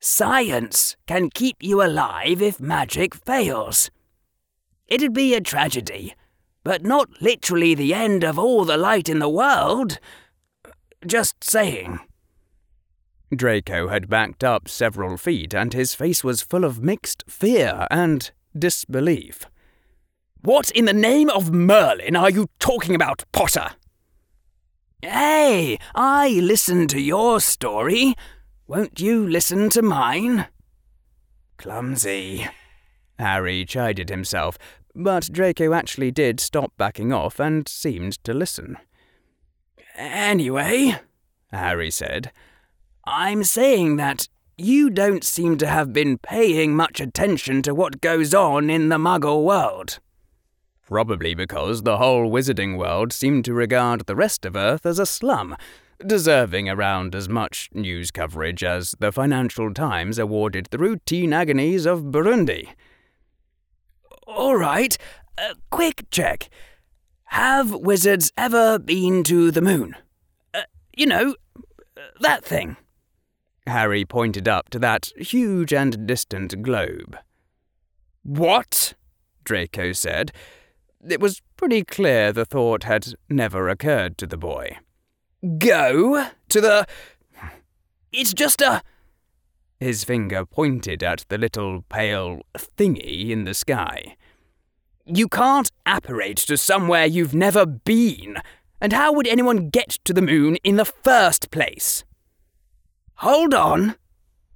[0.00, 3.90] Science can keep you alive if magic fails.
[4.86, 6.14] It'd be a tragedy,
[6.62, 9.98] but not literally the end of all the light in the world.
[11.06, 11.98] Just saying.
[13.34, 18.30] Draco had backed up several feet, and his face was full of mixed fear and
[18.56, 19.46] disbelief.
[20.42, 23.72] What in the name of Merlin are you talking about, Potter?
[25.02, 28.14] Hey, I listened to your story.
[28.68, 30.46] Won't you listen to mine?
[31.56, 32.46] Clumsy.
[33.18, 34.58] Harry chided himself,
[34.94, 38.76] but Draco actually did stop backing off and seemed to listen.
[39.96, 41.00] Anyway,
[41.50, 42.30] Harry said,
[43.04, 44.28] I'm saying that
[44.58, 48.98] you don't seem to have been paying much attention to what goes on in the
[48.98, 49.98] Muggle world.
[50.86, 55.06] Probably because the whole wizarding world seemed to regard the rest of Earth as a
[55.06, 55.56] slum,
[56.06, 62.04] deserving around as much news coverage as the Financial Times awarded the routine agonies of
[62.04, 62.68] Burundi.
[64.26, 64.96] All right,
[65.36, 66.48] a quick check.
[67.24, 69.96] Have wizards ever been to the moon?
[70.54, 70.62] Uh,
[70.96, 71.34] you know,
[72.20, 72.76] that thing.
[73.66, 77.18] Harry pointed up to that huge and distant globe.
[78.22, 78.94] What?
[79.44, 80.32] Draco said.
[81.06, 84.78] It was pretty clear the thought had never occurred to the boy.
[85.58, 86.86] Go to the.
[88.12, 88.82] It's just a.
[89.78, 94.16] His finger pointed at the little pale thingy in the sky.
[95.04, 98.38] You can't apparate to somewhere you've never been.
[98.80, 102.04] And how would anyone get to the moon in the first place?
[103.16, 103.96] Hold on,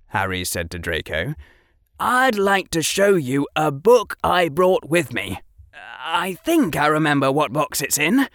[0.09, 1.34] Harry said to Draco.
[1.98, 5.40] I'd like to show you a book I brought with me.
[6.04, 8.28] I think I remember what box it's in.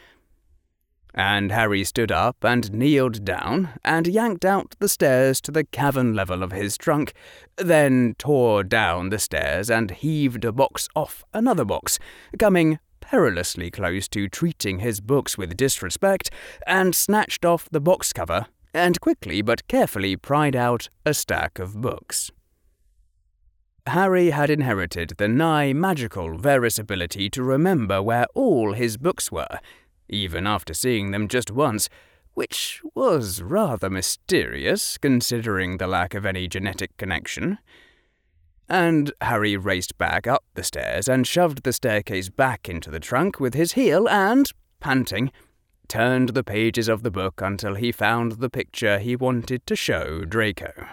[1.13, 6.13] And Harry stood up and kneeled down and yanked out the stairs to the cavern
[6.13, 7.13] level of his trunk,
[7.57, 11.97] then tore down the stairs and heaved a box off another box,
[12.37, 16.29] coming perilously close to treating his books with disrespect,
[16.67, 21.81] and snatched off the box cover and quickly but carefully pried out a stack of
[21.81, 22.31] books.
[23.87, 29.59] Harry had inherited the nigh magical Verres ability to remember where all his books were,
[30.09, 31.89] even after seeing them just once,
[32.33, 37.57] which was rather mysterious considering the lack of any genetic connection.
[38.69, 43.39] And Harry raced back up the stairs and shoved the staircase back into the trunk
[43.39, 45.31] with his heel and, panting,
[45.87, 50.25] turned the pages of the book until he found the picture he wanted to show
[50.25, 50.87] Draco.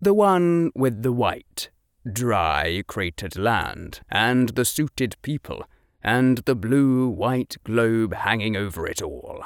[0.00, 1.70] The one with the white,
[2.10, 5.64] dry, cratered land, and the suited people,
[6.02, 9.44] and the blue white globe hanging over it all.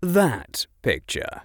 [0.00, 1.42] That picture.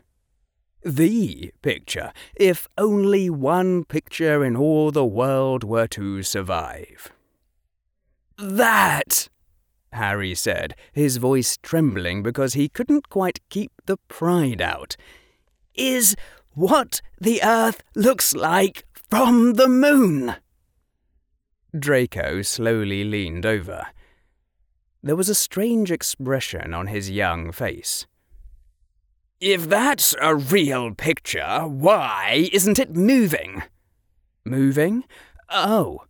[0.84, 7.12] The picture, if only one picture in all the world were to survive.
[8.38, 9.30] That!
[9.92, 14.96] Harry said, his voice trembling because he couldn't quite keep the pride out.
[15.74, 16.16] Is
[16.52, 20.36] what the Earth looks like from the moon.
[21.78, 23.88] Draco slowly leaned over.
[25.06, 28.08] There was a strange expression on his young face.
[29.40, 33.62] If that's a real picture, why isn't it moving?
[34.46, 35.04] Moving?
[35.52, 36.06] Oh.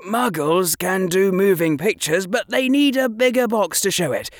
[0.00, 4.30] Muggles can do moving pictures, but they need a bigger box to show it.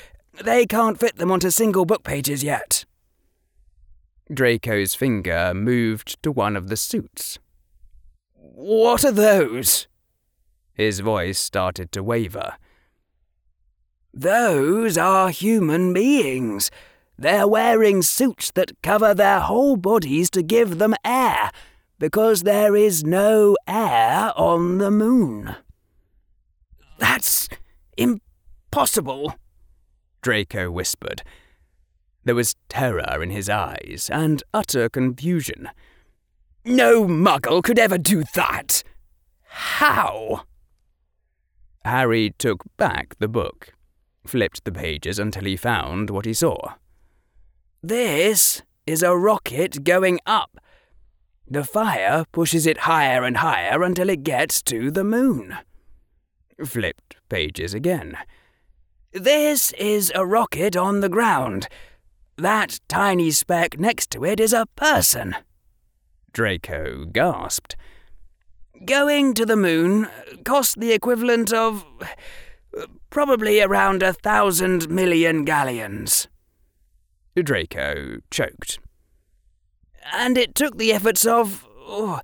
[0.43, 2.83] They can't fit them onto single book pages yet.
[4.33, 7.37] Draco's finger moved to one of the suits.
[8.33, 9.85] What are those?
[10.73, 12.55] His voice started to waver.
[14.17, 16.71] Those are human beings.
[17.17, 21.51] They're wearing suits that cover their whole bodies to give them air,
[21.99, 25.57] because there is no air on the moon.
[26.97, 27.49] That's
[27.97, 29.35] impossible,
[30.21, 31.21] Draco whispered.
[32.23, 35.69] There was terror in his eyes and utter confusion.
[36.63, 38.81] No muggle could ever do that.
[39.43, 40.45] How?
[41.83, 43.74] Harry took back the book,
[44.25, 46.73] flipped the pages until he found what he saw.
[47.81, 50.57] This is a rocket going up.
[51.47, 55.57] The fire pushes it higher and higher until it gets to the moon.
[56.63, 58.17] Flipped pages again.
[59.13, 61.67] This is a rocket on the ground.
[62.37, 65.35] That tiny speck next to it is a person.
[66.33, 67.75] Draco gasped.
[68.83, 70.09] Going to the moon
[70.43, 71.85] cost the equivalent of
[73.09, 76.27] probably around a thousand million galleons.
[77.35, 78.79] Draco choked.
[80.13, 82.21] And it took the efforts of oh,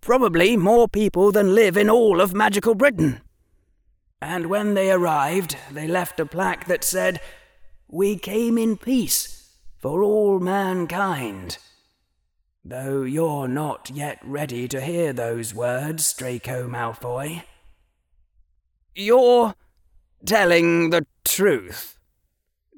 [0.00, 3.20] probably more people than live in all of magical Britain.
[4.20, 7.20] And when they arrived, they left a plaque that said,
[7.88, 11.58] We came in peace for all mankind.
[12.62, 17.44] Though you're not yet ready to hear those words, Draco Malfoy.
[18.94, 19.54] You're
[20.24, 21.98] telling the truth,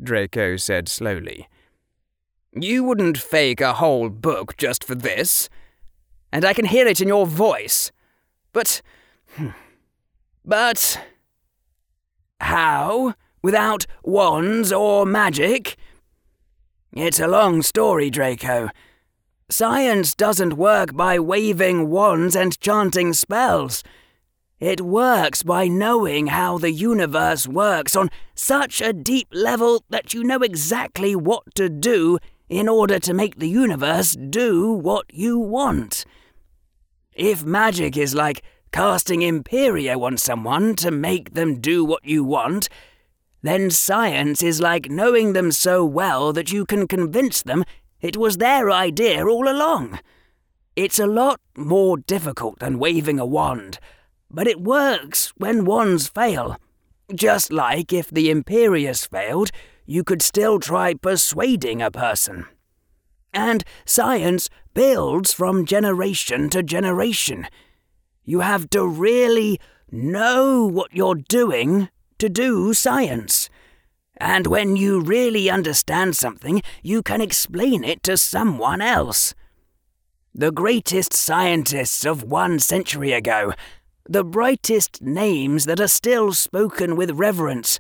[0.03, 1.49] Draco said slowly.
[2.55, 5.49] You wouldn't fake a whole book just for this.
[6.33, 7.91] And I can hear it in your voice.
[8.53, 8.83] But.
[9.37, 9.49] Hmm,
[10.45, 11.01] but.
[12.41, 13.15] How?
[13.43, 15.77] Without wands or magic?
[16.93, 18.69] It's a long story, Draco.
[19.49, 23.83] Science doesn't work by waving wands and chanting spells.
[24.63, 30.23] It works by knowing how the universe works on such a deep level that you
[30.23, 36.05] know exactly what to do in order to make the universe do what you want.
[37.13, 42.69] If magic is like casting Imperio on someone to make them do what you want,
[43.43, 47.65] then science is like knowing them so well that you can convince them
[48.01, 49.99] it was their idea all along.
[50.77, 53.81] It's a lot more difficult than waving a wand,
[54.33, 56.57] but it works when wands fail.
[57.15, 59.51] Just like if the Imperius failed,
[59.85, 62.47] you could still try persuading a person.
[63.35, 67.47] And science builds from generation to generation.
[68.25, 69.61] You have to really
[69.91, 71.89] know what you're doing
[72.19, 73.51] to do science.
[74.17, 79.35] And when you really understand something, you can explain it to someone else.
[80.35, 83.53] The greatest scientists of one century ago,
[84.09, 87.79] the brightest names that are still spoken with reverence,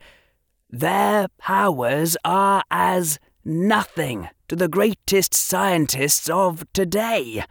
[0.71, 7.45] their powers are as nothing to the greatest scientists of today.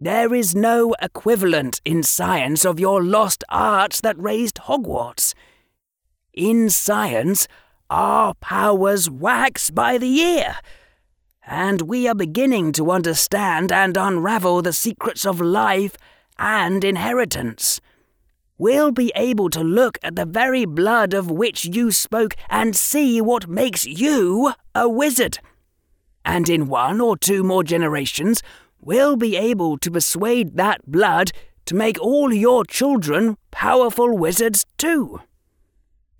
[0.00, 5.34] There is no equivalent in science of your lost arts that raised Hogwarts.
[6.32, 7.48] In science,
[7.90, 10.56] our powers wax by the year,
[11.46, 15.96] and we are beginning to understand and unravel the secrets of life
[16.38, 17.80] and inheritance.
[18.56, 23.20] We'll be able to look at the very blood of which you spoke and see
[23.20, 25.38] what makes you a wizard.
[26.24, 28.42] And in one or two more generations,
[28.80, 31.30] we'll be able to persuade that blood
[31.66, 35.20] to make all your children powerful wizards too.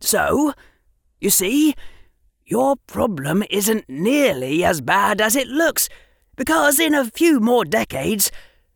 [0.01, 0.53] So,
[1.21, 1.75] you see,
[2.47, 5.89] your problem isn't nearly as bad as it looks,
[6.37, 8.31] because in a few more decades,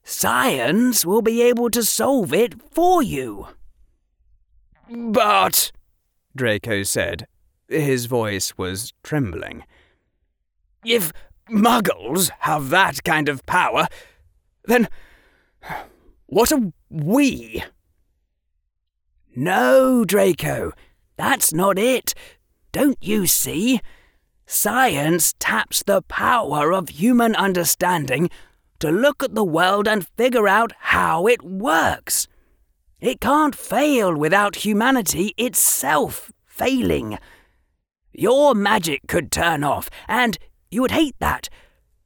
[0.05, 3.49] science will be able to solve it for you.
[4.91, 5.73] But,
[6.37, 7.27] Draco said.
[7.69, 9.65] His voice was trembling.
[10.85, 11.13] If
[11.49, 13.87] muggles have that kind of power,
[14.65, 14.89] then
[16.27, 17.65] what are we?
[19.35, 20.73] No, Draco.
[21.17, 22.15] That's not it.
[22.73, 23.81] Don't you see?
[24.47, 28.29] Science taps the power of human understanding
[28.83, 32.27] to look at the world and figure out how it works.
[33.01, 37.17] It can't fail without humanity itself failing.
[38.13, 40.37] Your magic could turn off, and
[40.69, 41.49] you would hate that,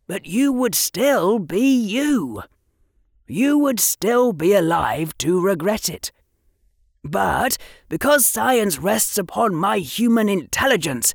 [0.06, 2.42] but you would still be you.
[3.26, 6.12] You would still be alive to regret it.
[7.02, 7.56] But
[7.88, 11.14] because science rests upon my human intelligence,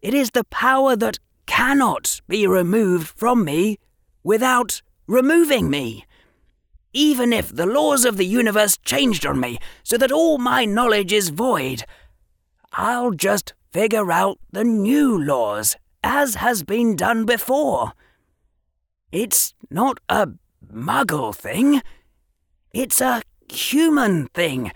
[0.00, 3.78] it is the power that cannot be removed from me
[4.22, 6.04] without removing me.
[6.92, 11.12] Even if the laws of the universe changed on me so that all my knowledge
[11.12, 11.84] is void,
[12.72, 17.92] I'll just figure out the new laws as has been done before.
[19.10, 20.28] It's not a
[20.72, 21.82] muggle thing,
[22.72, 24.72] it's a human thing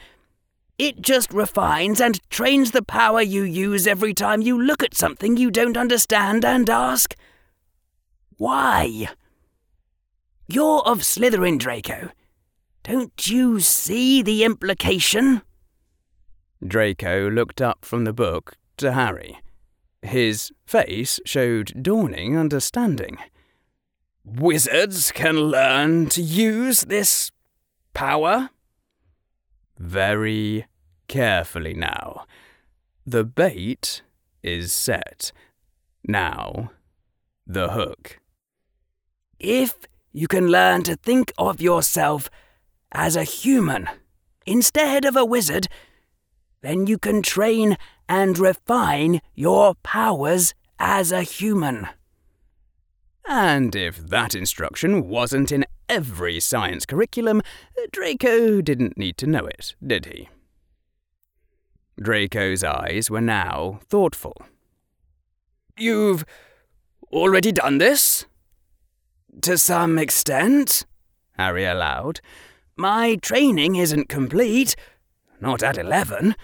[0.79, 5.37] it just refines and trains the power you use every time you look at something
[5.37, 7.15] you don't understand and ask,
[8.37, 9.09] Why?
[10.49, 12.11] You're of Slytherin, Draco.
[12.85, 15.43] Don't you see the implication?
[16.65, 19.41] Draco looked up from the book to Harry.
[20.03, 23.19] His face showed dawning understanding.
[24.25, 27.33] wizards can learn to use this
[27.93, 28.51] power?
[29.79, 30.67] Very
[31.09, 32.25] carefully now.
[33.05, 34.03] The bait
[34.43, 35.33] is set.
[36.07, 36.71] Now,
[37.47, 38.21] the hook.
[39.39, 39.75] If
[40.17, 42.31] you can learn to think of yourself
[42.91, 43.87] as a human
[44.47, 45.69] instead of a wizard,
[46.63, 47.77] then you can train
[48.09, 51.87] and refine your powers as a human.
[53.27, 57.43] And if that instruction wasn't in every science curriculum,
[57.93, 60.31] Draco didn't need to know it, did he?
[62.01, 64.41] Draco's eyes were now thoughtful.
[65.77, 66.25] You've
[67.13, 68.25] already done this?
[69.43, 70.87] To some extent,
[71.39, 72.21] Harry allowed.
[72.77, 74.77] My training isn't complete,
[75.41, 76.35] not at eleven,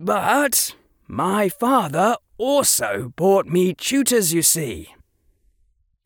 [0.00, 0.74] but
[1.06, 4.94] my father also bought me tutors, you see.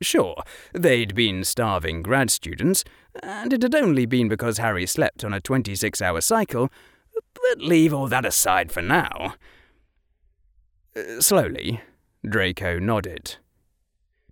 [0.03, 0.43] Sure,
[0.75, 2.85] they'd been starving grad students,
[3.23, 6.71] and it had only been because Harry slept on a 26 hour cycle,
[7.15, 9.35] but leave all that aside for now.
[10.95, 11.81] Uh, slowly,
[12.29, 13.37] Draco nodded.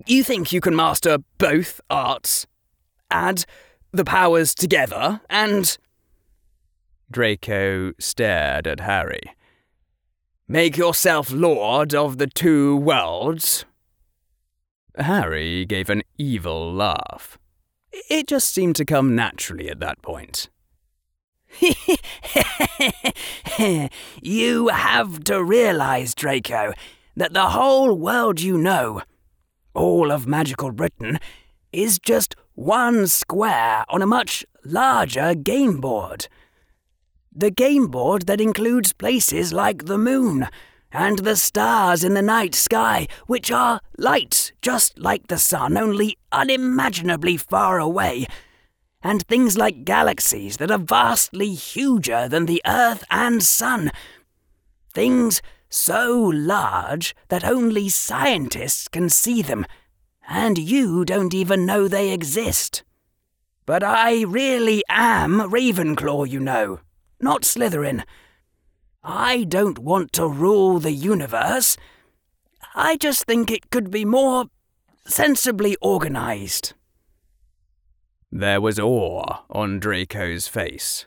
[0.07, 2.47] You think you can master both arts?
[3.11, 3.45] Add
[3.93, 5.77] the powers together and.
[7.11, 9.23] Draco stared at Harry.
[10.47, 13.65] Make yourself lord of the two worlds?
[14.97, 17.39] Harry gave an evil laugh.
[18.11, 20.51] It just seemed to come naturally at that point.
[24.23, 26.75] you have to realize, Draco,
[27.17, 29.03] that the whole world you know,
[29.75, 31.19] all of magical Britain,
[31.73, 36.29] is just one square on a much larger game board.
[37.33, 40.49] The game board that includes places like the moon
[40.93, 46.17] and the stars in the night sky, which are lights just like the sun, only
[46.31, 48.27] unimaginably far away,
[49.03, 53.91] and things like galaxies that are vastly huger than the Earth and Sun.
[54.93, 55.43] Things
[55.75, 59.67] so large that only scientists can see them,
[60.29, 62.85] and you don't even know they exist.
[63.67, 66.79] But I really am Ravenclaw, you know,
[67.21, 68.05] not Slytherin.
[69.03, 71.77] I don't want to rule the universe.
[72.75, 74.45] I just think it could be more
[75.07, 76.75] sensibly organized.
[78.31, 81.07] There was awe on Draco's face.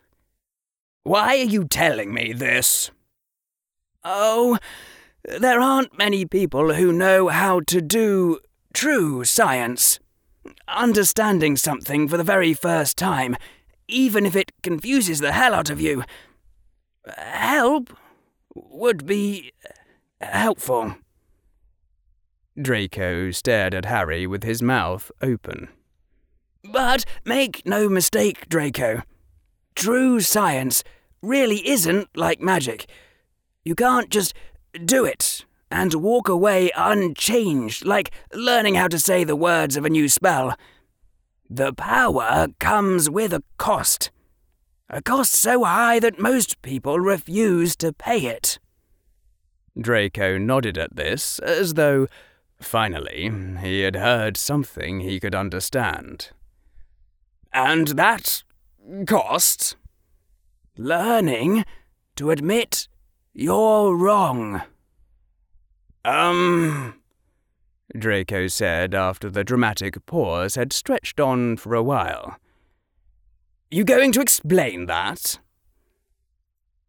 [1.04, 2.92] Why are you telling me this?
[4.10, 4.58] Oh,
[5.26, 8.40] there aren't many people who know how to do
[8.74, 10.00] true science.
[10.66, 13.36] Understanding something for the very first time,
[13.90, 16.06] even if it confuses the hell out of you,
[17.18, 17.90] help
[18.56, 19.52] would be
[20.22, 20.96] helpful.
[22.60, 25.68] Draco stared at Harry with his mouth open.
[26.64, 29.02] But make no mistake, Draco.
[29.76, 30.86] True science
[31.22, 32.88] really isn't like magic.
[33.68, 34.34] You can't just
[34.86, 39.90] do it and walk away unchanged, like learning how to say the words of a
[39.90, 40.56] new spell.
[41.50, 44.10] The power comes with a cost.
[44.90, 48.58] A cost so high that most people refuse to pay it.
[49.78, 52.08] Draco nodded at this, as though,
[52.62, 53.30] finally,
[53.60, 56.30] he had heard something he could understand.
[57.52, 58.44] And that
[59.06, 59.76] cost?
[60.78, 61.66] Learning
[62.16, 62.88] to admit
[63.38, 64.64] you're wrong.
[66.04, 66.96] Um,
[67.96, 72.38] Draco said after the dramatic pause had stretched on for a while.
[73.70, 75.38] You going to explain that?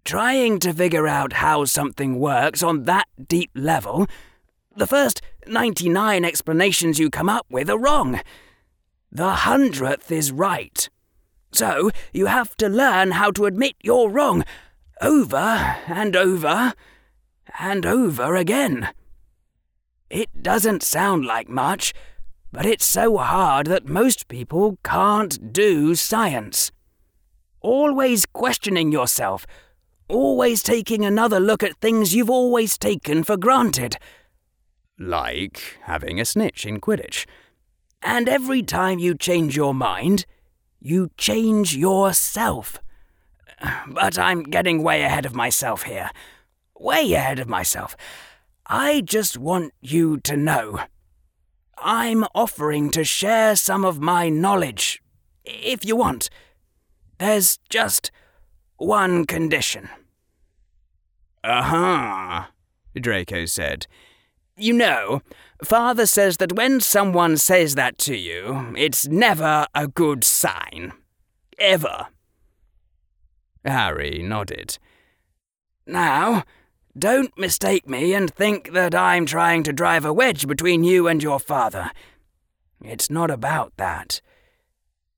[0.07, 4.07] Trying to figure out how something works on that deep level,
[4.75, 8.20] the first 99 explanations you come up with are wrong.
[9.12, 10.89] The hundredth is right.
[11.53, 14.45] So you have to learn how to admit you're wrong
[15.01, 16.73] over and over
[17.59, 18.89] and over again.
[20.11, 21.93] It doesn't sound like much,
[22.53, 26.73] but it's so hard that most people can't do science.
[27.61, 29.47] Always questioning yourself,
[30.09, 33.99] always taking another look at things you've always taken for granted.
[34.99, 37.27] Like having a snitch in Quidditch.
[38.03, 40.25] And every time you change your mind,
[40.81, 42.81] you change yourself.
[43.89, 46.10] But I'm getting way ahead of myself here.
[46.78, 47.97] Way ahead of myself.
[48.66, 50.80] I just want you to know.
[51.78, 55.02] I'm offering to share some of my knowledge,
[55.44, 56.28] if you want.
[57.18, 58.10] There's just
[58.76, 59.89] one condition.
[61.43, 62.44] Uh huh,
[62.94, 63.86] Draco said.
[64.56, 65.22] You know,
[65.62, 70.93] Father says that when someone says that to you, it's never a good sign.
[71.59, 72.09] Ever.
[73.64, 74.78] Harry nodded.
[75.86, 76.44] Now,
[76.98, 81.22] don't mistake me and think that I'm trying to drive a wedge between you and
[81.22, 81.90] your father.
[82.85, 84.20] It's not about that.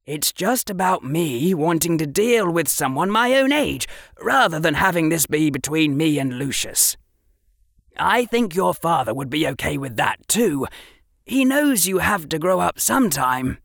[0.06, 3.86] It's just about me wanting to deal with someone my own age,
[4.20, 6.96] rather than having this be between me and Lucius.
[7.96, 10.66] I think your father would be okay with that too.
[11.24, 13.58] He knows you have to grow up sometime.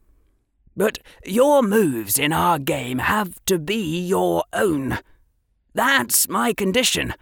[0.76, 4.99] But your moves in our game have to be your own.
[5.73, 7.14] That's my condition.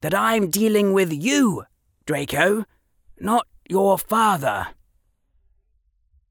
[0.00, 1.64] That I'm dealing with you,
[2.04, 2.64] Draco,
[3.18, 4.68] not your father.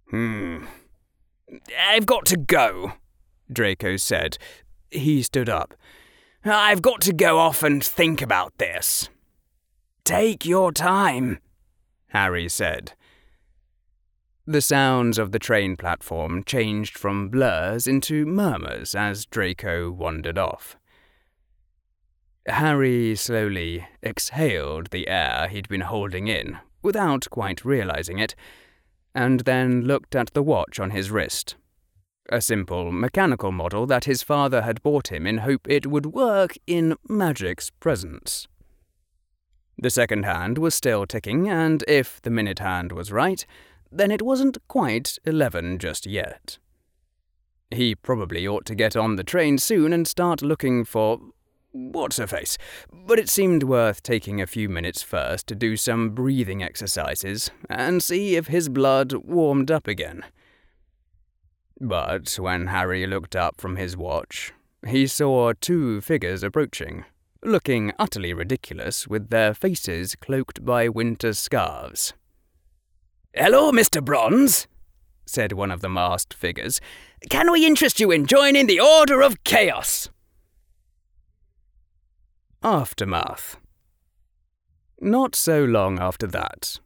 [0.09, 0.65] Hmm.
[1.79, 2.93] I've got to go,
[3.51, 4.37] Draco said.
[4.91, 5.73] He stood up.
[6.45, 9.09] I've got to go off and think about this.
[10.03, 11.39] Take your time,
[12.09, 12.93] Harry said.
[14.45, 20.75] The sounds of the train platform changed from blurs into murmurs as Draco wandered off.
[22.47, 28.35] Harry slowly exhaled the air he'd been holding in, without quite realizing it,
[29.15, 31.55] and then looked at the watch on his wrist.
[32.29, 36.57] A simple mechanical model that his father had bought him in hope it would work
[36.67, 38.49] in Magic's presence.
[39.77, 43.45] The second hand was still ticking, and if the minute hand was right,
[43.93, 46.57] then it wasn't quite eleven just yet.
[47.71, 51.19] He probably ought to get on the train soon and start looking for
[51.71, 52.57] what's her face,
[52.91, 58.03] but it seemed worth taking a few minutes first to do some breathing exercises and
[58.03, 60.23] see if his blood warmed up again.
[61.79, 64.53] But when Harry looked up from his watch,
[64.87, 67.05] he saw two figures approaching
[67.45, 72.13] looking utterly ridiculous with their faces cloaked by winter scarves.
[73.35, 74.03] Hello, Mr.
[74.03, 74.67] Bronze,
[75.25, 76.79] said one of the masked figures.
[77.31, 80.09] Can we interest you in joining the Order of Chaos?
[82.61, 83.57] Aftermath.
[85.01, 86.79] Not so long after that,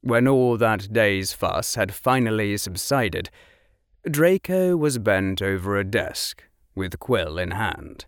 [0.00, 3.28] when all that day's fuss had finally subsided,
[4.10, 6.42] Draco was bent over a desk,
[6.74, 8.06] with quill in hand.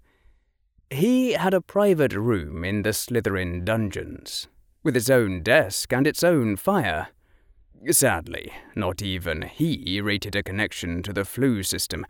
[0.88, 4.48] He had a private room in the Slytherin dungeons,
[4.82, 7.08] with its own desk and its own fire.
[7.90, 12.06] Sadly, not even he rated a connection to the Floo system,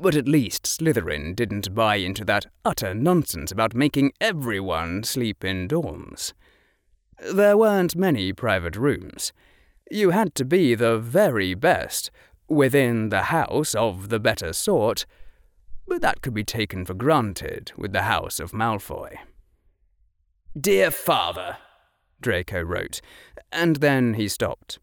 [0.00, 5.68] but at least Slytherin didn't buy into that utter nonsense about making everyone sleep in
[5.68, 6.32] dorms.
[7.32, 9.32] There weren't many private rooms.
[9.90, 12.10] You had to be the very best,
[12.48, 15.06] within the house of the better sort,
[15.86, 19.16] but that could be taken for granted with the House of Malfoy.
[20.58, 21.58] Dear Father,
[22.20, 23.00] Draco wrote,
[23.50, 24.78] and then he stopped.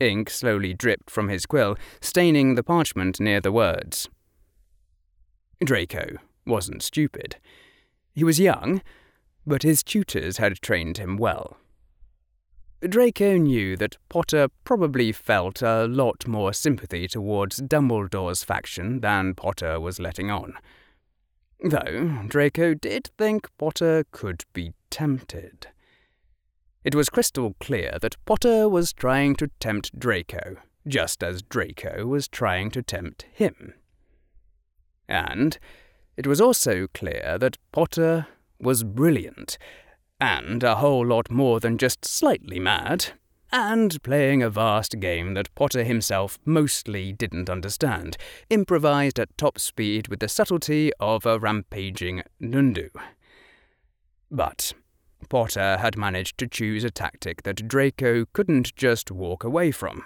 [0.00, 4.08] Ink slowly dripped from his quill, staining the parchment near the words.
[5.62, 6.16] Draco
[6.46, 7.36] wasn't stupid.
[8.14, 8.82] He was young,
[9.46, 11.56] but his tutors had trained him well.
[12.80, 19.78] Draco knew that Potter probably felt a lot more sympathy towards Dumbledore's faction than Potter
[19.78, 20.54] was letting on.
[21.62, 25.66] Though Draco did think Potter could be tempted.
[26.82, 30.56] It was crystal clear that Potter was trying to tempt Draco,
[30.88, 33.74] just as Draco was trying to tempt him.
[35.06, 35.58] And
[36.16, 38.26] it was also clear that Potter
[38.58, 39.58] was brilliant
[40.20, 43.06] and a whole lot more than just slightly mad,
[43.52, 48.16] and playing a vast game that Potter himself mostly didn't understand,
[48.48, 52.90] improvised at top speed with the subtlety of a rampaging Nundu.
[54.30, 54.74] But
[55.30, 60.04] Potter had managed to choose a tactic that Draco couldn't just walk away from.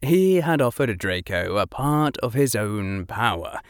[0.00, 3.60] He had offered Draco a part of his own power,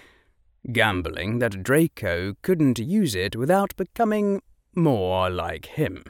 [0.70, 4.42] gambling that Draco couldn't use it without becoming
[4.74, 6.04] more like him.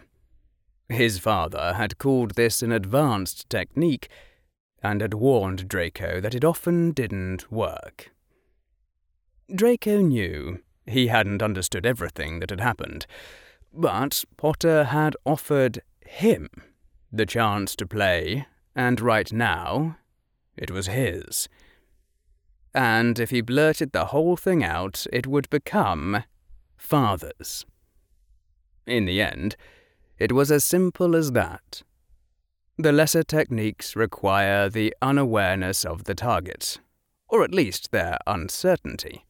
[0.88, 4.08] His father had called this an advanced technique
[4.82, 8.10] and had warned Draco that it often didn't work.
[9.54, 13.06] Draco knew he hadn't understood everything that had happened,
[13.73, 16.49] but Potter had offered him
[17.12, 19.97] the chance to play, and right now
[20.57, 21.49] it was his.
[22.74, 26.24] And if he blurted the whole thing out, it would become
[26.77, 27.65] father's.
[28.86, 29.57] In the end,
[30.19, 31.82] it was as simple as that.
[32.77, 36.78] The lesser techniques require the unawareness of the target,
[37.28, 39.24] or at least their uncertainty.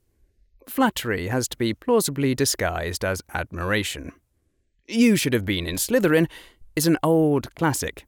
[0.69, 4.13] Flattery has to be plausibly disguised as admiration.
[4.91, 6.29] You should have been in Slytherin
[6.75, 8.07] is an old classic,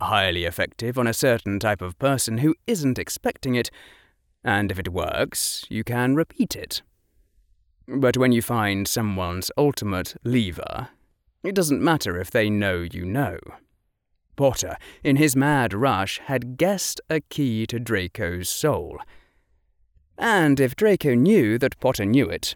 [0.00, 3.68] highly effective on a certain type of person who isn't expecting it,
[4.44, 6.82] and if it works, you can repeat it.
[7.88, 10.90] But when you find someone's ultimate lever,
[11.42, 13.38] it doesn't matter if they know you know.
[14.36, 18.98] Potter, in his mad rush, had guessed a key to Draco's soul.
[20.16, 22.54] And if Draco knew that Potter knew it,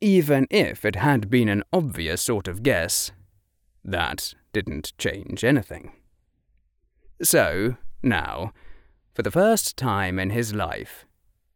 [0.00, 3.12] even if it had been an obvious sort of guess,
[3.84, 5.92] that didn't change anything.
[7.22, 8.52] So, now,
[9.14, 11.06] for the first time in his life,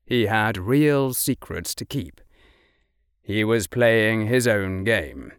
[0.05, 2.21] he had real secrets to keep.
[3.23, 5.33] He was playing his own game.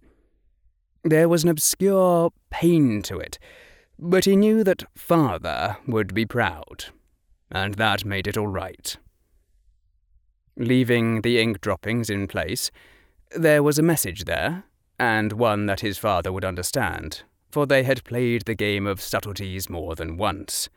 [1.04, 3.38] There was an obscure pain to it
[3.98, 6.86] but he knew that father would be proud,
[7.50, 8.98] and that made it all right.
[10.58, 12.72] Leaving the ink droppings in place,
[13.36, 14.64] there was a message there,
[14.98, 19.70] and one that his father would understand, for they had played the game of subtleties
[19.70, 20.70] more than once.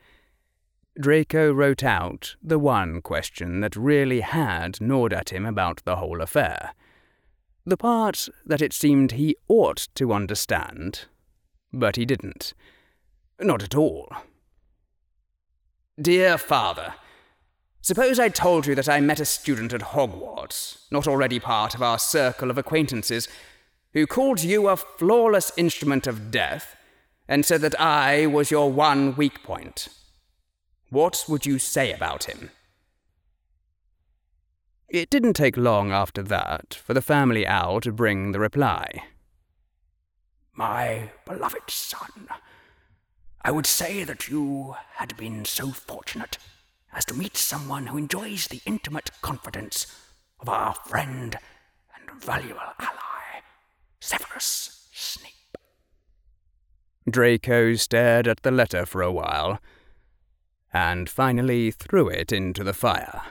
[0.99, 6.21] Draco wrote out the one question that really had gnawed at him about the whole
[6.21, 6.73] affair.
[7.65, 11.05] The part that it seemed he ought to understand,
[11.71, 12.53] but he didn't.
[13.39, 14.09] Not at all.
[16.01, 16.95] Dear Father,
[17.81, 21.81] suppose I told you that I met a student at Hogwarts, not already part of
[21.81, 23.27] our circle of acquaintances,
[23.93, 26.75] who called you a flawless instrument of death
[27.27, 29.87] and said that I was your one weak point.
[30.89, 32.49] What would you say about him?
[34.87, 39.03] It didn't take long after that for the family owl to bring the reply.
[40.53, 42.27] My beloved son,
[43.43, 46.39] I would say that you had been so fortunate
[46.93, 49.87] as to meet someone who enjoys the intimate confidence
[50.39, 51.37] of our friend
[51.95, 53.41] and valuable ally,
[53.99, 55.57] Severus Snape.
[57.09, 59.59] Draco stared at the letter for a while,
[60.71, 63.23] and finally threw it into the fire.